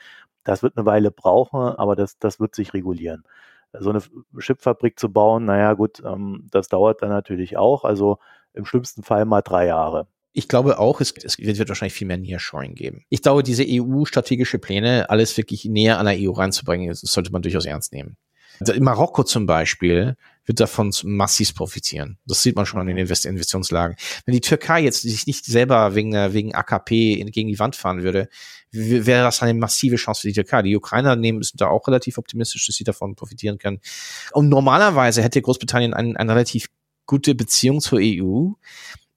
[0.43, 3.23] Das wird eine Weile brauchen, aber das, das wird sich regulieren.
[3.79, 4.01] So eine
[4.37, 7.85] Schiffsfabrik zu bauen, naja gut, ähm, das dauert dann natürlich auch.
[7.85, 8.17] Also
[8.53, 10.07] im schlimmsten Fall mal drei Jahre.
[10.33, 13.03] Ich glaube auch, es, es wird wahrscheinlich viel mehr Nearshoring geben.
[13.09, 17.41] Ich glaube, diese EU-strategische Pläne, alles wirklich näher an der EU reinzubringen, das sollte man
[17.41, 18.17] durchaus ernst nehmen.
[18.79, 22.17] Marokko zum Beispiel wird davon massiv profitieren.
[22.25, 23.95] Das sieht man schon an den Invest Investitionslagen.
[24.25, 28.27] Wenn die Türkei jetzt sich nicht selber wegen, wegen AKP gegen die Wand fahren würde,
[28.71, 30.61] wäre das eine massive Chance für die Türkei.
[30.63, 33.79] Die Ukrainer nehmen sind da auch relativ optimistisch, dass sie davon profitieren können.
[34.31, 36.69] Und normalerweise hätte Großbritannien eine, eine relativ
[37.05, 38.51] gute Beziehung zur EU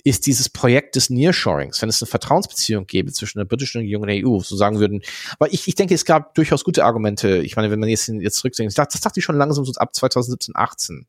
[0.05, 4.09] ist dieses Projekt des Nearshorings, wenn es eine Vertrauensbeziehung gäbe zwischen der britischen Regierung und
[4.09, 5.03] der EU, so sagen würden.
[5.39, 7.39] Aber ich, ich denke, es gab durchaus gute Argumente.
[7.39, 9.95] Ich meine, wenn man jetzt, jetzt zurückdenkt, dachte, das dachte ich schon langsam so ab
[9.95, 11.07] 2017, 18.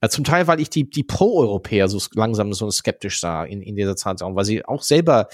[0.00, 3.74] Also zum Teil, weil ich die, die Pro-Europäer so langsam so skeptisch sah in, in
[3.74, 5.28] dieser Zeit, weil sie auch selber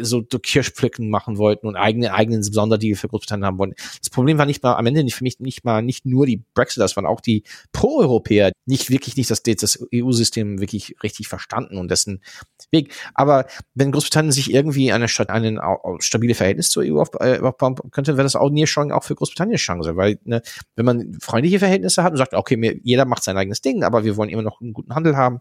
[0.00, 3.74] so Kirschpflücken machen wollten und eigene eigenen Sonderdeal für Großbritannien haben wollten.
[3.98, 6.42] Das Problem war nicht mal am Ende nicht für mich nicht mal nicht nur die
[6.54, 11.90] Brexiters, waren auch die Pro-Europäer nicht wirklich nicht das, das EU-System wirklich richtig verstanden und
[11.90, 12.22] dessen
[12.70, 12.94] Weg.
[13.14, 15.60] Aber wenn Großbritannien sich irgendwie eine Stadt einen
[15.98, 19.96] stabile Verhältnis zur EU äh, aufbauen könnte, wäre das auch Nearshoring auch für Großbritannien Chance,
[19.96, 20.42] weil ne,
[20.76, 24.04] wenn man freundliche Verhältnisse hat und sagt, okay, mir, jeder macht sein eigenes Ding, aber
[24.04, 25.40] wir wollen immer noch einen guten Handel haben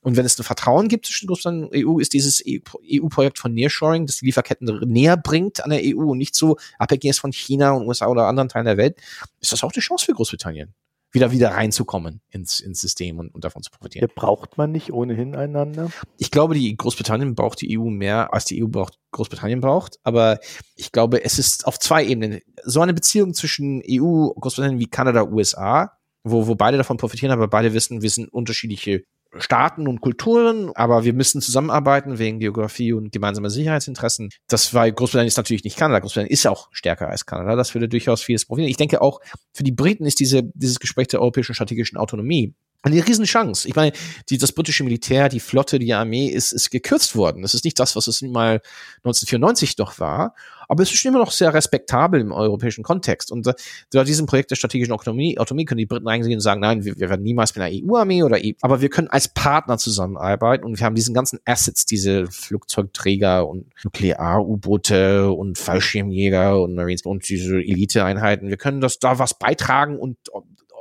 [0.00, 4.06] und wenn es ein Vertrauen gibt zwischen Großbritannien und EU, ist dieses EU-Projekt von Nearshoring,
[4.06, 7.72] das die Lieferketten näher bringt an der EU und nicht so abhängig ist von China
[7.72, 8.98] und USA oder anderen Teilen der Welt,
[9.40, 10.74] ist das auch eine Chance für Großbritannien
[11.14, 14.10] wieder wieder reinzukommen ins, ins System und, und davon zu profitieren.
[14.14, 15.90] Braucht man nicht ohnehin einander?
[16.18, 20.00] Ich glaube, die Großbritannien braucht die EU mehr, als die EU braucht, Großbritannien braucht.
[20.02, 20.40] Aber
[20.74, 22.40] ich glaube, es ist auf zwei Ebenen.
[22.64, 25.92] So eine Beziehung zwischen EU, Großbritannien wie Kanada, USA,
[26.24, 29.04] wo, wo beide davon profitieren, aber beide wissen, wir sind unterschiedliche
[29.38, 34.30] Staaten und Kulturen, aber wir müssen zusammenarbeiten wegen Geografie und gemeinsamer Sicherheitsinteressen.
[34.48, 36.00] Das war Großbritannien ist natürlich nicht Kanada.
[36.00, 37.56] Großbritannien ist auch stärker als Kanada.
[37.56, 38.70] Das würde durchaus vieles profitieren.
[38.70, 39.20] Ich denke auch
[39.52, 43.66] für die Briten ist diese, dieses Gespräch der europäischen strategischen Autonomie eine Riesenchance.
[43.66, 43.92] Ich meine,
[44.28, 47.42] die, das britische Militär, die Flotte, die Armee ist, ist gekürzt worden.
[47.42, 48.60] Das ist nicht das, was es mal
[49.04, 50.34] 1994 doch war,
[50.68, 53.30] aber es ist immer noch sehr respektabel im europäischen Kontext.
[53.30, 56.98] Und äh, diesem Projekt der strategischen Autonomie, Autonomie können die Briten eigentlich sagen, nein, wir,
[56.98, 60.78] wir werden niemals mit einer EU-Armee oder EU, aber wir können als Partner zusammenarbeiten und
[60.78, 67.56] wir haben diesen ganzen Assets, diese Flugzeugträger und Nuklear-U-Boote und Fallschirmjäger und Marines und diese
[67.56, 68.48] Eliteeinheiten.
[68.48, 70.16] Wir können das da was beitragen und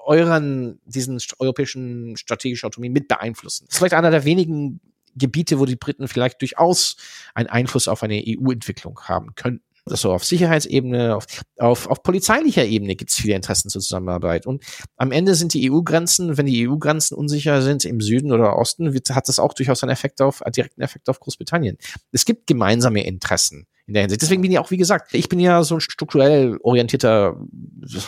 [0.06, 3.66] euren, diesen europäischen strategischen Autonomie mit beeinflussen.
[3.66, 4.82] Das ist vielleicht einer der wenigen
[5.16, 6.98] Gebiete, wo die Briten vielleicht durchaus
[7.34, 9.64] einen Einfluss auf eine EU-Entwicklung haben könnten.
[9.86, 11.26] Das so auf Sicherheitsebene, auf,
[11.58, 14.46] auf, auf polizeilicher Ebene gibt es viele Interessen zur Zusammenarbeit.
[14.46, 14.64] Und
[14.96, 19.10] am Ende sind die EU-Grenzen, wenn die EU-Grenzen unsicher sind im Süden oder Osten, wird,
[19.10, 21.78] hat das auch durchaus einen Effekt auf, einen direkten Effekt auf Großbritannien.
[22.14, 24.22] Es gibt gemeinsame Interessen in der Hinsicht.
[24.22, 27.36] Deswegen bin ich auch, wie gesagt, ich bin ja so ein strukturell orientierter,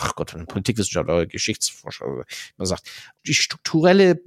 [0.00, 2.24] ach Gott, Politikwissenschaftler Geschichtsforscher,
[2.56, 2.88] man sagt,
[3.26, 4.22] die strukturelle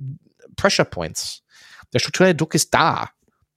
[0.56, 1.42] Pressure Points,
[1.94, 3.10] der strukturelle Druck ist da,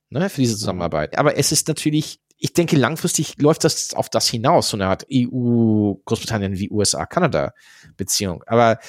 [0.09, 1.19] ne, für diese Zusammenarbeit.
[1.19, 5.07] Aber es ist natürlich, ich denke, langfristig läuft das auf das hinaus, so eine Art
[5.13, 7.55] EU, Großbritannien wie USA, Kanada
[7.97, 8.43] Beziehung.
[8.49, 8.81] Aber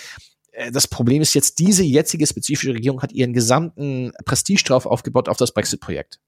[0.54, 5.30] äh, das Problem ist jetzt, diese jetzige spezifische Regierung hat ihren gesamten Prestige drauf aufgebaut
[5.30, 6.20] auf das Brexit-Projekt.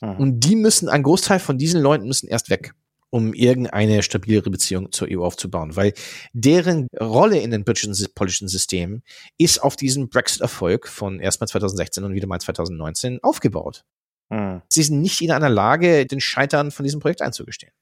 [0.00, 0.16] Mhm.
[0.16, 2.72] Und die müssen, ein Großteil von diesen Leuten müssen erst weg
[3.12, 5.94] um irgendeine stabilere Beziehung zur EU aufzubauen, weil
[6.32, 9.02] deren Rolle in den britischen politischen System
[9.36, 13.84] ist auf diesen Brexit-Erfolg von erstmal 2016 und wieder mal 2019 aufgebaut.
[14.30, 14.62] Mhm.
[14.68, 17.72] Sie sind nicht in einer Lage, den Scheitern von diesem Projekt einzugestehen.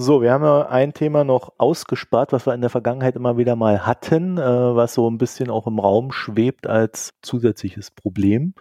[0.00, 3.56] So, wir haben ja ein Thema noch ausgespart, was wir in der Vergangenheit immer wieder
[3.56, 8.54] mal hatten, äh, was so ein bisschen auch im Raum schwebt als zusätzliches Problem.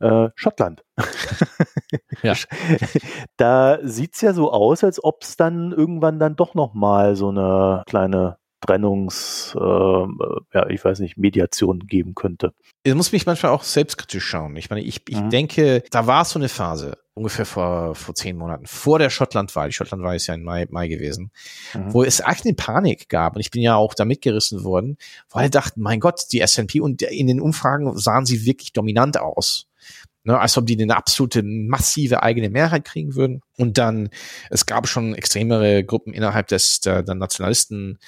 [0.00, 0.82] Äh, Schottland.
[2.24, 2.34] ja.
[3.36, 7.28] Da sieht's ja so aus, als ob es dann irgendwann dann doch noch mal so
[7.28, 12.54] eine kleine Trennungs, äh, ja, ich weiß nicht, Mediation geben könnte.
[12.84, 14.56] Ich muss mich manchmal auch selbstkritisch schauen.
[14.56, 15.30] Ich meine, ich, ich mhm.
[15.30, 19.68] denke, da war so eine Phase, ungefähr vor, vor zehn Monaten, vor der Schottlandwahl.
[19.68, 21.32] Die Schottlandwahl ist ja im Mai, Mai gewesen,
[21.74, 21.92] mhm.
[21.92, 23.34] wo es echt eine Panik gab.
[23.34, 24.96] Und ich bin ja auch da mitgerissen worden,
[25.28, 29.18] wo alle dachten, mein Gott, die SNP und in den Umfragen sahen sie wirklich dominant
[29.18, 29.66] aus.
[30.24, 33.40] Ne, als ob die eine absolute massive eigene Mehrheit kriegen würden.
[33.58, 34.08] Und dann,
[34.50, 37.98] es gab schon extremere Gruppen innerhalb des der, der Nationalisten,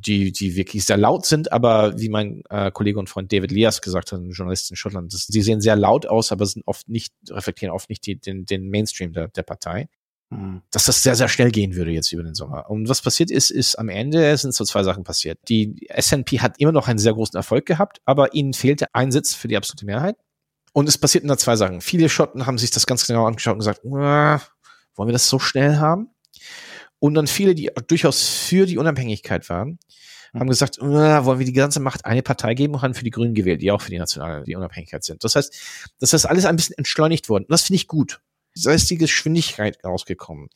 [0.00, 3.82] die, die wirklich sehr laut sind, aber wie mein äh, Kollege und Freund David Lias
[3.82, 6.88] gesagt hat, ein Journalist in Schottland, das, die sehen sehr laut aus, aber sind oft
[6.88, 9.88] nicht, reflektieren oft nicht die, den, den Mainstream der, der Partei.
[10.30, 10.62] Mhm.
[10.70, 12.70] Dass das sehr, sehr schnell gehen würde jetzt über den Sommer.
[12.70, 15.38] Und was passiert ist, ist am Ende sind so zwei Sachen passiert.
[15.48, 19.34] Die SNP hat immer noch einen sehr großen Erfolg gehabt, aber ihnen fehlte ein Sitz
[19.34, 20.16] für die absolute Mehrheit.
[20.72, 21.80] Und es passierten da zwei Sachen.
[21.80, 24.40] Viele Schotten haben sich das ganz genau angeschaut und gesagt, wollen
[25.08, 26.10] wir das so schnell haben?
[27.00, 29.78] Und dann viele, die durchaus für die Unabhängigkeit waren,
[30.32, 33.34] haben gesagt, wollen wir die ganze Macht eine Partei geben und haben für die Grünen
[33.34, 35.24] gewählt, die auch für die nationale, die Unabhängigkeit sind.
[35.24, 35.52] Das heißt,
[35.98, 37.44] das ist alles ein bisschen entschleunigt worden.
[37.44, 38.20] Und das finde ich gut.
[38.62, 40.48] Da ist die Geschwindigkeit rausgekommen.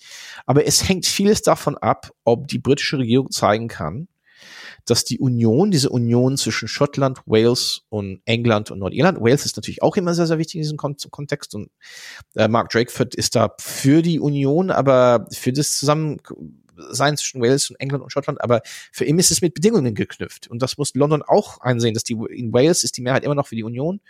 [0.46, 4.08] Aber es hängt vieles davon ab, ob die britische Regierung zeigen kann,
[4.86, 9.82] dass die Union, diese Union zwischen Schottland, Wales und England und Nordirland, Wales ist natürlich
[9.82, 11.70] auch immer sehr, sehr wichtig in diesem Kon Kontext und
[12.36, 16.18] äh, Mark Drakeford ist da für die Union, aber für das zusammen
[16.90, 20.48] sein zwischen Wales und England und Schottland, aber für ihn ist es mit Bedingungen geknüpft.
[20.48, 23.46] Und das muss London auch einsehen, dass die, in Wales ist die Mehrheit immer noch
[23.46, 24.00] für die Union,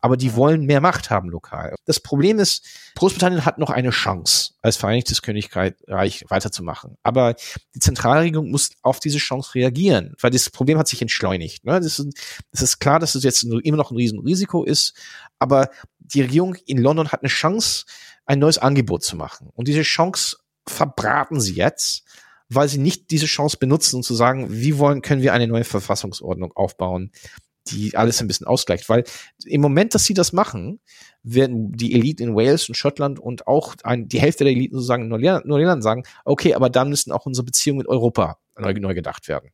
[0.00, 1.76] aber die wollen mehr Macht haben lokal.
[1.84, 6.96] Das Problem ist, Großbritannien hat noch eine Chance, als Vereinigtes Königreich weiterzumachen.
[7.02, 7.34] Aber
[7.74, 11.64] die Zentralregierung muss auf diese Chance reagieren, weil das Problem hat sich entschleunigt.
[11.64, 11.80] Ne?
[11.80, 12.08] Das, ist,
[12.50, 14.94] das ist klar, dass es jetzt immer noch ein Riesenrisiko ist,
[15.38, 17.84] aber die Regierung in London hat eine Chance,
[18.26, 19.50] ein neues Angebot zu machen.
[19.54, 22.04] Und diese Chance verbraten sie jetzt,
[22.48, 25.64] weil sie nicht diese Chance benutzen, um zu sagen, wie wollen, können wir eine neue
[25.64, 27.12] Verfassungsordnung aufbauen,
[27.68, 28.88] die alles ein bisschen ausgleicht.
[28.88, 29.04] Weil
[29.44, 30.80] im Moment, dass sie das machen,
[31.22, 35.04] werden die Elite in Wales und Schottland und auch ein, die Hälfte der Eliten sozusagen
[35.04, 39.28] in Nordirland sagen, okay, aber dann müssen auch unsere Beziehungen mit Europa neu, neu gedacht
[39.28, 39.50] werden.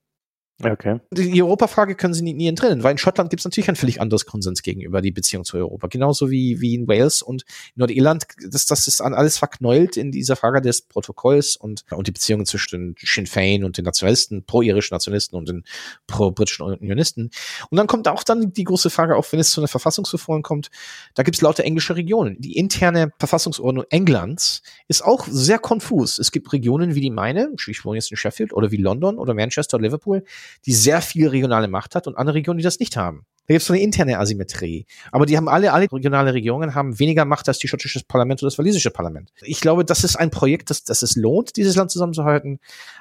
[0.60, 0.98] Okay.
[1.12, 4.00] Die Europafrage können sie nie, nie entrinnen, weil in Schottland gibt es natürlich ein völlig
[4.00, 5.86] anderes Konsens gegenüber die Beziehung zu Europa.
[5.86, 7.44] Genauso wie, wie in Wales und
[7.76, 12.10] Nordirland, das, das ist an alles verknäult in dieser Frage des Protokolls und, und die
[12.10, 15.64] Beziehungen zwischen Sinn Fein und den Nationalisten, pro-irischen Nationalisten und den
[16.08, 17.30] pro-britischen Unionisten.
[17.70, 20.70] Und dann kommt auch dann die große Frage auf, wenn es zu einer Verfassungsreform kommt,
[21.14, 22.36] da gibt es lauter englische Regionen.
[22.40, 26.18] Die interne Verfassungsordnung Englands ist auch sehr konfus.
[26.18, 29.34] Es gibt Regionen wie die meine, ich wohne jetzt in Sheffield, oder wie London oder
[29.34, 30.24] Manchester, oder Liverpool,
[30.66, 33.26] die sehr viel regionale Macht hat und andere Regionen, die das nicht haben.
[33.48, 34.84] Da gibt es so eine interne Asymmetrie.
[35.10, 38.48] Aber die haben alle, alle regionale Regierungen haben weniger Macht als die schottische Parlament oder
[38.48, 39.32] das walisische Parlament.
[39.40, 42.58] Ich glaube, das ist ein Projekt, das, das es lohnt, dieses Land zusammenzuhalten.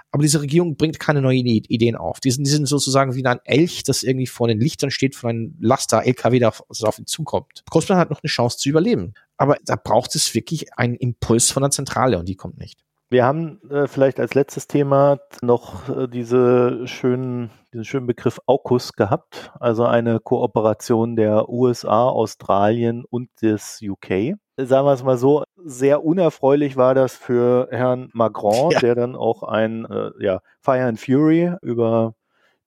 [0.09, 2.21] Aber diese Regierung bringt keine neuen Ideen auf.
[2.21, 5.31] Die sind, die sind sozusagen wie ein Elch, das irgendwie vor den Lichtern steht von
[5.31, 7.65] einem Laster, LKW, das auf ihn zukommt.
[7.69, 9.15] Großbritannien hat noch eine Chance zu überleben.
[9.35, 12.86] Aber da braucht es wirklich einen Impuls von der Zentrale und die kommt nicht.
[13.09, 18.93] Wir haben äh, vielleicht als letztes Thema noch äh, diese schönen, diesen schönen Begriff AUKUS
[18.93, 24.35] gehabt, also eine Kooperation der USA, Australien und des UK.
[24.57, 28.79] Sagen wir es mal so, sehr unerfreulich war das für Herrn Macron, ja.
[28.79, 32.13] der dann auch ein äh, ja, Fire and Fury über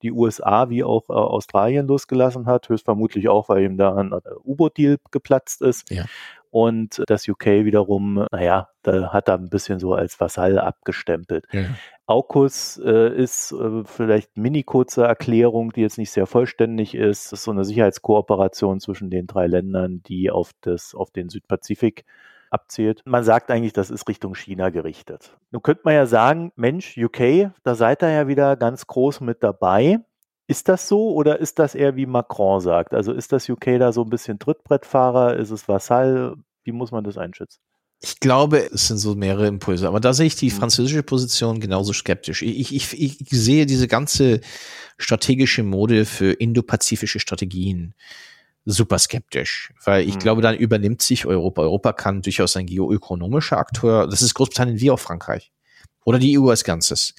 [0.02, 4.20] die USA wie auch äh, Australien losgelassen hat, höchstvermutlich auch, weil ihm da ein äh,
[4.44, 5.90] U-Boot-Deal geplatzt ist.
[5.90, 6.04] Ja.
[6.50, 11.46] Und das UK wiederum, naja, da hat er ein bisschen so als Vasall abgestempelt.
[11.52, 11.64] Ja.
[12.06, 17.30] AUKUS äh, ist äh, vielleicht mini kurze Erklärung, die jetzt nicht sehr vollständig ist.
[17.30, 22.04] Das ist so eine Sicherheitskooperation zwischen den drei Ländern, die auf, das, auf den Südpazifik
[22.50, 23.02] abzielt.
[23.04, 25.36] Man sagt eigentlich, das ist Richtung China gerichtet.
[25.52, 29.44] Nun könnte man ja sagen, Mensch, UK, da seid ihr ja wieder ganz groß mit
[29.44, 30.00] dabei.
[30.50, 32.92] Ist das so oder ist das eher wie Macron sagt?
[32.92, 35.36] Also ist das UK da so ein bisschen Trittbrettfahrer?
[35.36, 36.34] Ist es Vassall?
[36.64, 37.60] Wie muss man das einschätzen?
[38.00, 40.56] Ich glaube, es sind so mehrere Impulse, aber da sehe ich die mhm.
[40.56, 42.42] französische Position genauso skeptisch.
[42.42, 44.40] Ich, ich, ich sehe diese ganze
[44.98, 47.94] strategische Mode für indopazifische Strategien
[48.64, 50.18] super skeptisch, weil ich mhm.
[50.18, 51.62] glaube, dann übernimmt sich Europa.
[51.62, 55.52] Europa kann durchaus ein geoökonomischer Akteur, das ist Großbritannien wie auch Frankreich
[56.04, 57.14] oder die EU als Ganzes.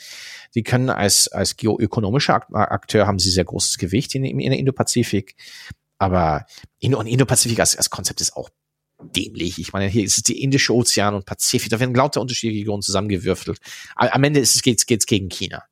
[0.55, 5.35] Die können als, als geoökonomischer Akteur haben sie sehr großes Gewicht in, in der Indopazifik.
[5.97, 6.45] Aber
[6.79, 8.49] Indo und Indopazifik als, als Konzept ist auch
[9.01, 9.59] dämlich.
[9.59, 12.81] Ich meine, hier ist es die Indische Ozean und Pazifik, da werden lauter unterschiedliche Regionen
[12.81, 13.59] zusammengewürfelt.
[13.95, 15.63] Am Ende ist es, geht's, geht's gegen China.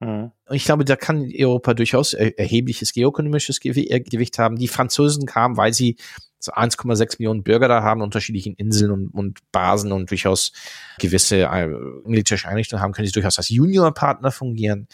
[0.00, 0.30] Mhm.
[0.46, 4.56] Und ich glaube, da kann Europa durchaus erhebliches geoökonomisches Gewicht haben.
[4.56, 5.96] Die Franzosen kamen, weil sie
[6.40, 10.52] so 1,6 Millionen Bürger da haben, unterschiedlichen Inseln und, und Basen und durchaus
[10.98, 11.66] gewisse äh,
[12.04, 14.88] militärische Einrichtungen haben, können sie durchaus als Juniorpartner fungieren.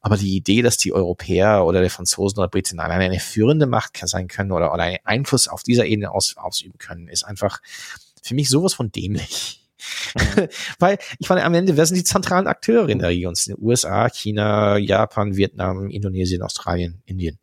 [0.00, 4.00] Aber die Idee, dass die Europäer oder die Franzosen oder Briten alleine eine führende Macht
[4.04, 7.60] sein können oder, oder einen Einfluss auf dieser Ebene aus, ausüben können, ist einfach
[8.22, 9.64] für mich sowas von dämlich.
[10.14, 10.48] Mhm.
[10.78, 13.34] Weil, ich meine, am Ende, wer sind die zentralen Akteure in der Region?
[13.58, 17.38] USA, China, Japan, Vietnam, Indonesien, Australien, Indien.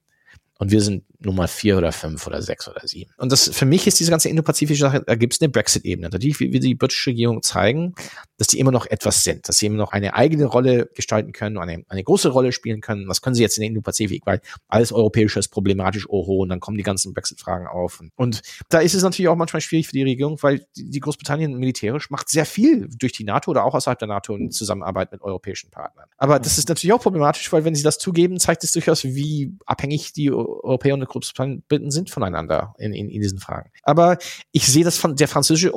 [0.58, 3.12] Und wir sind Nummer vier oder fünf oder sechs oder sieben.
[3.18, 6.08] Und das für mich ist diese ganze indopazifische Sache, da gibt es eine Brexit-Ebene.
[6.10, 7.94] Natürlich will die britische Regierung zeigen,
[8.38, 11.58] dass die immer noch etwas sind, dass sie immer noch eine eigene Rolle gestalten können,
[11.58, 13.08] eine, eine große Rolle spielen können.
[13.08, 14.26] Was können sie jetzt in der Indopazifik?
[14.26, 18.02] Weil alles Europäische ist problematisch, oho, und dann kommen die ganzen Brexit-Fragen auf.
[18.16, 22.10] Und da ist es natürlich auch manchmal schwierig für die Regierung, weil die Großbritannien militärisch
[22.10, 25.72] macht sehr viel durch die NATO oder auch außerhalb der NATO in Zusammenarbeit mit europäischen
[25.72, 26.06] Partnern.
[26.18, 29.58] Aber das ist natürlich auch problematisch, weil wenn sie das zugeben, zeigt es durchaus, wie
[29.66, 33.70] abhängig die Europäer und Großbritannien sind voneinander in, in, in diesen Fragen.
[33.84, 34.18] Aber
[34.52, 35.74] ich sehe das von der französische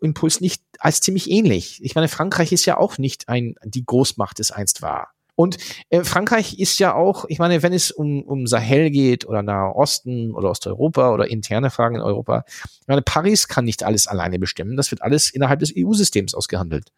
[0.00, 1.80] Impuls nicht als ziemlich ähnlich.
[1.82, 5.12] Ich meine, Frankreich ist ja auch nicht ein, die Großmacht es einst war.
[5.36, 5.58] Und
[5.90, 9.76] äh, Frankreich ist ja auch, ich meine, wenn es um, um Sahel geht oder Nahe
[9.76, 12.44] Osten oder Osteuropa oder interne Fragen in Europa,
[12.80, 14.76] ich meine, Paris kann nicht alles alleine bestimmen.
[14.76, 16.90] Das wird alles innerhalb des EU-Systems ausgehandelt.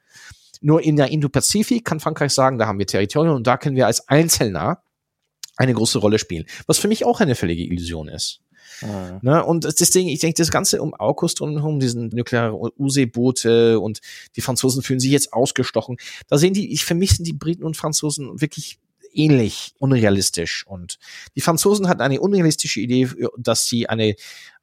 [0.61, 3.87] Nur in der Indo-Pazifik kann Frankreich sagen, da haben wir Territorien und da können wir
[3.87, 4.83] als Einzelner
[5.59, 6.47] eine große Rolle spielen.
[6.67, 8.41] Was für mich auch eine völlige Illusion ist.
[8.81, 9.19] Mhm.
[9.23, 9.45] Ne?
[9.45, 14.01] Und deswegen, ich denke, das Ganze um AUKUS drumherum, diesen nuklearen U-Seeboote und
[14.37, 15.97] die Franzosen fühlen sich jetzt ausgestochen.
[16.29, 18.79] Da sehen die, ich vermisse die Briten und Franzosen wirklich
[19.13, 20.65] ähnlich unrealistisch.
[20.67, 20.99] Und
[21.35, 24.15] die Franzosen hatten eine unrealistische Idee, dass sie eine,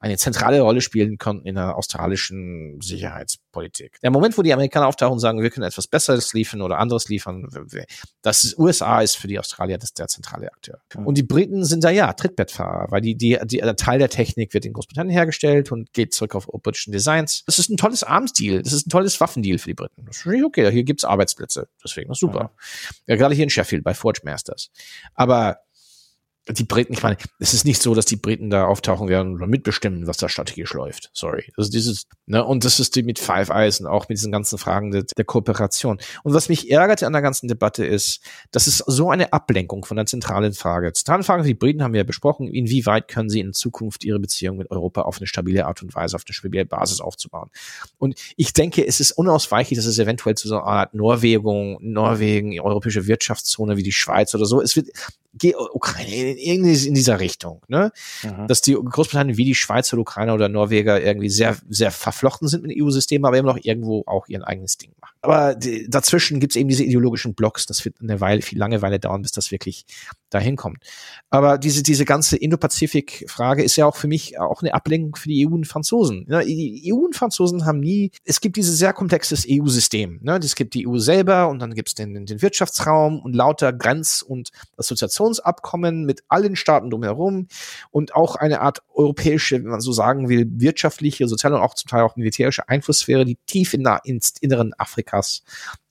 [0.06, 3.98] eine zentrale Rolle spielen konnten in der australischen Sicherheitspolitik.
[4.02, 7.08] Der Moment, wo die Amerikaner auftauchen und sagen, wir können etwas Besseres liefern oder anderes
[7.08, 7.48] liefern,
[8.22, 10.80] das ist, USA ist für die Australier das der zentrale Akteur.
[10.94, 14.54] Und die Briten sind da ja Trittbettfahrer, weil die, die, die, der Teil der Technik
[14.54, 17.42] wird in Großbritannien hergestellt und geht zurück auf britischen Designs.
[17.46, 20.04] Das ist ein tolles Armsdeal, das ist ein tolles Waffendeal für die Briten.
[20.06, 22.44] Das ist okay, hier gibt's Arbeitsplätze, deswegen ist super.
[22.44, 23.02] Mhm.
[23.08, 24.70] Ja, gerade hier in Sheffield bei Forge Masters.
[25.14, 25.58] Aber
[26.48, 29.46] die Briten, ich meine, es ist nicht so, dass die Briten da auftauchen werden oder
[29.46, 31.10] mitbestimmen, was da strategisch läuft.
[31.12, 31.52] Sorry.
[31.56, 34.56] Also dieses, ne, und das ist die mit Five Eyes und auch mit diesen ganzen
[34.56, 35.98] Fragen der, der Kooperation.
[36.22, 38.20] Und was mich ärgerte an der ganzen Debatte ist,
[38.52, 40.92] dass es so eine Ablenkung von der zentralen Frage.
[40.92, 44.20] Zentrale Frage für die Briten haben wir ja besprochen, inwieweit können sie in Zukunft ihre
[44.20, 47.50] Beziehung mit Europa auf eine stabile Art und Weise, auf eine stabile Basis aufzubauen.
[47.98, 52.58] Und ich denke, es ist unausweichlich, dass es eventuell zu so einer Art Norwegen, Norwegen,
[52.60, 54.88] europäische Wirtschaftszone wie die Schweiz oder so, es wird,
[55.72, 57.92] Ukraine irgendwie in dieser Richtung, ne?
[58.22, 58.46] Mhm.
[58.48, 62.70] Dass die Großbritannien wie die Schweizer, Ukrainer oder Norweger irgendwie sehr, sehr verflochten sind mit
[62.70, 65.16] dem EU-System, aber immer noch irgendwo auch ihren eigenes Ding machen.
[65.22, 68.82] Aber die, dazwischen gibt es eben diese ideologischen Blocks, das wird eine Weile, viel lange
[68.82, 69.84] Weile dauern, bis das wirklich
[70.36, 70.78] dahin kommt.
[71.30, 75.46] Aber diese, diese ganze Indo-Pazifik-Frage ist ja auch für mich auch eine Ablenkung für die
[75.46, 76.24] EU und Franzosen.
[76.28, 76.44] Ne?
[76.44, 80.20] Die EU und Franzosen haben nie, es gibt dieses sehr komplexes EU-System.
[80.22, 80.38] Ne?
[80.42, 84.22] Es gibt die EU selber und dann gibt es den, den Wirtschaftsraum und lauter Grenz-
[84.22, 87.48] und Assoziationsabkommen mit allen Staaten drumherum
[87.90, 91.90] und auch eine Art europäische, wenn man so sagen will, wirtschaftliche, soziale und auch zum
[91.90, 95.42] Teil auch militärische Einflusssphäre, die tief in der, ins Inneren Afrikas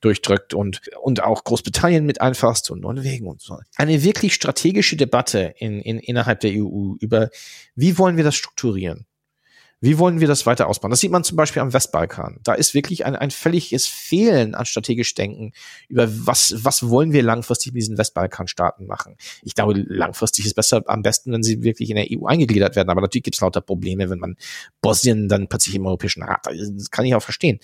[0.05, 3.57] durchdrückt und, und auch Großbritannien mit einfasst und Norwegen und so.
[3.75, 7.29] Eine wirklich strategische Debatte in, in, innerhalb der EU über,
[7.75, 9.05] wie wollen wir das strukturieren?
[9.81, 10.89] Wie wollen wir das weiter ausbauen?
[10.89, 12.39] Das sieht man zum Beispiel am Westbalkan.
[12.43, 15.51] Da ist wirklich ein, ein völliges Fehlen an strategisch Denken
[15.89, 19.15] über was, was wollen wir langfristig mit diesen Westbalkanstaaten machen.
[19.43, 22.89] Ich glaube, langfristig ist besser, am besten, wenn sie wirklich in der EU eingegliedert werden.
[22.89, 24.37] Aber natürlich gibt es lauter Probleme, wenn man
[24.81, 27.59] Bosnien dann plötzlich im Europäischen Rat, das kann ich auch verstehen.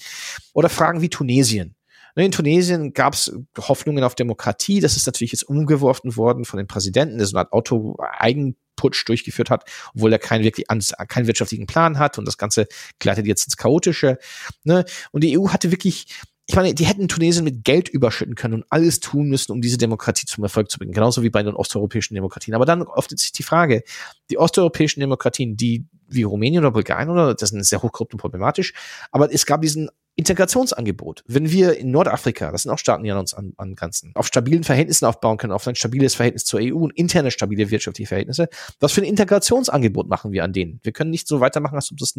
[0.53, 1.75] Oder Fragen wie Tunesien.
[2.15, 4.79] Ne, in Tunesien gab es Hoffnungen auf Demokratie.
[4.79, 9.49] Das ist natürlich jetzt umgeworfen worden von den Präsidenten, der so eine Art Auto-Eigenputsch durchgeführt
[9.49, 12.67] hat, obwohl er keinen wirklich keinen wirtschaftlichen Plan hat und das Ganze
[12.99, 14.17] gleitet jetzt ins Chaotische.
[14.63, 14.85] Ne?
[15.11, 16.07] Und die EU hatte wirklich
[16.51, 19.77] ich meine, die hätten Tunesien mit Geld überschütten können und alles tun müssen, um diese
[19.77, 20.91] Demokratie zum Erfolg zu bringen.
[20.91, 22.55] Genauso wie bei den osteuropäischen Demokratien.
[22.55, 23.83] Aber dann oft sich die Frage,
[24.29, 28.73] die osteuropäischen Demokratien, die wie Rumänien oder Bulgarien oder, das ist sehr hochkorrupt und problematisch,
[29.11, 31.23] aber es gab diesen Integrationsangebot.
[31.25, 34.63] Wenn wir in Nordafrika, das sind auch Staaten, die an uns an, angrenzen, auf stabilen
[34.63, 38.91] Verhältnissen aufbauen können, auf ein stabiles Verhältnis zur EU und interne stabile wirtschaftliche Verhältnisse, was
[38.91, 40.79] für ein Integrationsangebot machen wir an denen?
[40.83, 42.13] Wir können nicht so weitermachen, als ob das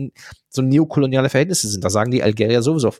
[0.48, 1.84] so neokoloniale Verhältnisse sind.
[1.84, 2.92] Da sagen die Algerier sowieso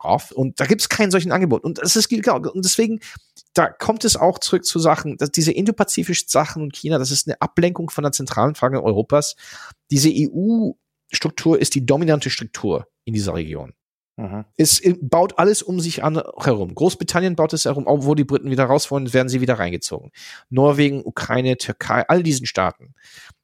[0.00, 0.30] auf.
[0.32, 1.64] Und da gibt es kein solchen Angebot.
[1.64, 3.00] Und das ist und deswegen,
[3.54, 7.28] da kommt es auch zurück zu Sachen, dass diese indopazifischen Sachen und China, das ist
[7.28, 9.36] eine Ablenkung von der zentralen Frage Europas.
[9.90, 13.74] Diese EU-Struktur ist die dominante Struktur in dieser Region.
[14.16, 14.44] Mhm.
[14.56, 16.74] Es baut alles um sich an herum.
[16.74, 20.10] Großbritannien baut es herum, wo die Briten wieder raus wollen, werden sie wieder reingezogen.
[20.50, 22.94] Norwegen, Ukraine, Türkei, all diesen Staaten.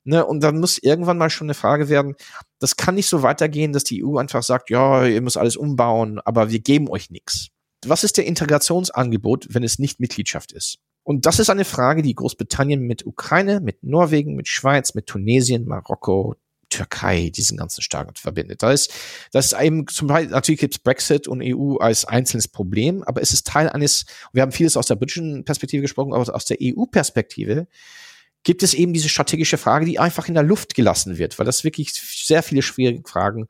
[0.05, 2.15] Ne, und dann muss irgendwann mal schon eine Frage werden,
[2.61, 6.19] das kann nicht so weitergehen, dass die EU einfach sagt, ja, ihr müsst alles umbauen,
[6.25, 7.49] aber wir geben euch nichts.
[7.85, 10.79] Was ist der Integrationsangebot, wenn es nicht Mitgliedschaft ist?
[11.03, 15.67] Und das ist eine Frage, die Großbritannien mit Ukraine, mit Norwegen, mit Schweiz, mit Tunesien,
[15.67, 16.37] Marokko,
[16.69, 18.63] Türkei, diesen ganzen Staaten verbindet.
[18.63, 18.93] Da ist,
[19.33, 23.23] das ist eben zum Beispiel, natürlich gibt es Brexit und EU als einzelnes Problem, aber
[23.23, 26.59] es ist Teil eines, wir haben vieles aus der britischen Perspektive gesprochen, aber aus der
[26.61, 27.67] EU-Perspektive
[28.43, 31.65] gibt es eben diese strategische Frage, die einfach in der Luft gelassen wird, weil das
[31.65, 33.49] wirklich sehr viele schwierige Fragen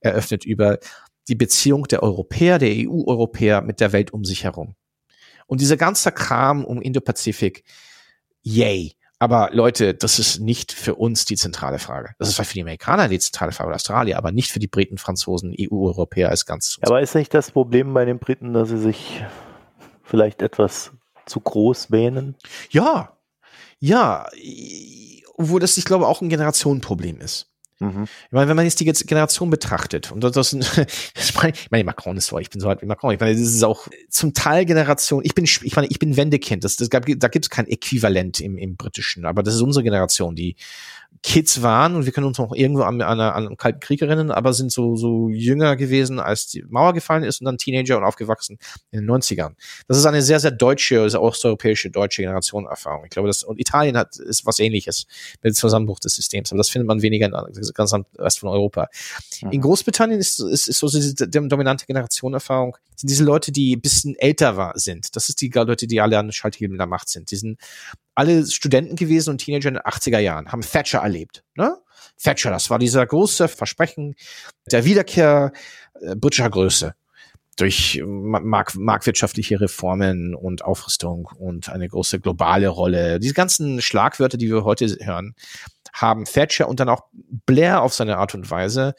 [0.00, 0.78] eröffnet über
[1.28, 4.74] die Beziehung der Europäer, der EU-Europäer mit der Welt um sich herum.
[5.46, 7.64] Und dieser ganze Kram um Indo-Pazifik,
[8.42, 8.94] yay.
[9.20, 12.10] Aber Leute, das ist nicht für uns die zentrale Frage.
[12.18, 14.68] Das ist vielleicht für die Amerikaner die zentrale Frage oder Australier, aber nicht für die
[14.68, 16.78] Briten, Franzosen, EU-Europäer als ganz.
[16.82, 19.24] Aber ist nicht das Problem bei den Briten, dass sie sich
[20.04, 20.92] vielleicht etwas
[21.26, 22.36] zu groß wähnen?
[22.70, 23.16] Ja,
[23.80, 24.28] ja,
[25.36, 27.50] wo das, ich glaube, auch ein Generationenproblem ist.
[27.80, 28.04] Mhm.
[28.04, 30.52] Ich meine, wenn man jetzt die Generation betrachtet, und das, das,
[31.14, 31.34] ich
[31.70, 33.86] meine, Macron ist so, ich bin so alt wie Macron, ich meine, das ist auch
[34.08, 37.44] zum Teil Generation, ich bin, ich meine, ich bin Wendekind, das, das gab, da gibt
[37.44, 40.56] es kein Äquivalent im, im Britischen, aber das ist unsere Generation, die
[41.22, 44.30] Kids waren und wir können uns noch irgendwo an, an, an einem Kalten Krieg erinnern,
[44.30, 48.04] aber sind so, so jünger gewesen, als die Mauer gefallen ist und dann Teenager und
[48.04, 48.58] aufgewachsen
[48.92, 49.54] in den 90ern.
[49.88, 53.04] Das ist eine sehr, sehr deutsche, osteuropäische, deutsche Generationenerfahrung.
[53.04, 55.06] Ich glaube, das, und Italien hat, ist was ähnliches
[55.42, 57.34] mit dem Zusammenbruch des Systems, aber das findet man weniger in
[57.74, 58.88] ganz am Rest von Europa.
[59.42, 59.52] Mhm.
[59.52, 64.16] In Großbritannien ist, ist, ist so diese dominante Generationenerfahrung, sind diese Leute, die ein bisschen
[64.16, 65.14] älter war, sind.
[65.16, 67.30] Das ist die Leute, die alle an Schalthebeln der Macht sind.
[67.30, 67.60] Die sind
[68.14, 71.44] alle Studenten gewesen und Teenager in den 80er Jahren, haben Thatcher erlebt.
[71.54, 71.76] Ne?
[72.22, 74.14] Thatcher, das war dieser große Versprechen
[74.70, 75.52] der Wiederkehr
[76.00, 76.94] äh, britischer Größe
[77.58, 83.18] durch mark marktwirtschaftliche Reformen und Aufrüstung und eine große globale Rolle.
[83.18, 85.34] Diese ganzen Schlagwörter, die wir heute hören,
[85.92, 87.02] haben Thatcher und dann auch
[87.46, 88.94] Blair auf seine Art und Weise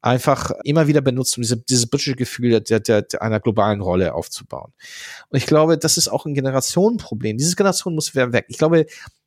[0.00, 4.14] einfach immer wieder benutzt, um diese, dieses britische Gefühl der, der, der einer globalen Rolle
[4.14, 4.72] aufzubauen.
[5.28, 7.36] Und ich glaube, das ist auch ein Generationenproblem.
[7.36, 8.46] Diese Generation muss weg.
[8.48, 8.86] Ich glaube,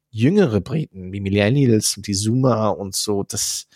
[0.10, 3.68] jüngere Briten wie Millennials und die Zoomer und so, das,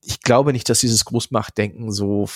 [0.00, 2.26] ich glaube nicht, dass dieses Großmachtdenken so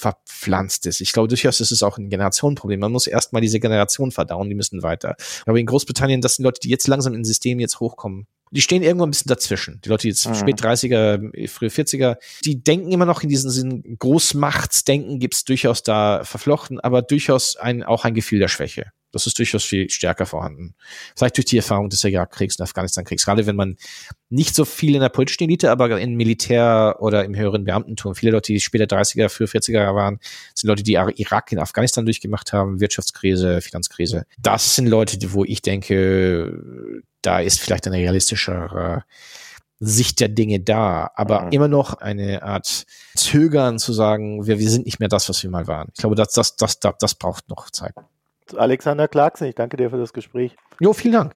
[0.00, 1.00] verpflanzt ist.
[1.00, 2.80] Ich glaube durchaus, ist es auch ein Generationenproblem.
[2.80, 5.16] Man muss erstmal diese Generation verdauen, die müssen weiter.
[5.46, 8.82] Aber in Großbritannien, das sind Leute, die jetzt langsam ins System jetzt hochkommen, die stehen
[8.82, 9.80] irgendwo ein bisschen dazwischen.
[9.84, 10.34] Die Leute, die jetzt mhm.
[10.34, 16.24] spät 30er, frühe 40er, die denken immer noch in diesen Sinn, Großmachtsdenken gibt's durchaus da
[16.24, 18.92] verflochten, aber durchaus ein, auch ein Gefühl der Schwäche.
[19.12, 20.74] Das ist durchaus viel stärker vorhanden.
[21.16, 23.24] Vielleicht durch die Erfahrung des Irakkriegs und Afghanistankriegs.
[23.24, 23.76] Gerade wenn man
[24.28, 28.14] nicht so viel in der politischen Elite, aber in Militär oder im höheren Beamtentum.
[28.14, 30.20] Viele Leute, die später 30er, frühe 40er waren,
[30.54, 34.26] sind Leute, die Irak in Afghanistan durchgemacht haben, Wirtschaftskrise, Finanzkrise.
[34.40, 39.04] Das sind Leute, wo ich denke, da ist vielleicht eine realistischere
[39.80, 41.52] Sicht der Dinge da, aber mhm.
[41.52, 42.84] immer noch eine Art
[43.16, 45.88] Zögern zu sagen, wir, wir sind nicht mehr das, was wir mal waren.
[45.94, 47.94] Ich glaube, das, das, das, das, das braucht noch Zeit.
[48.54, 50.56] Alexander Clarkson, ich danke dir für das Gespräch.
[50.80, 51.28] Jo, vielen Dank.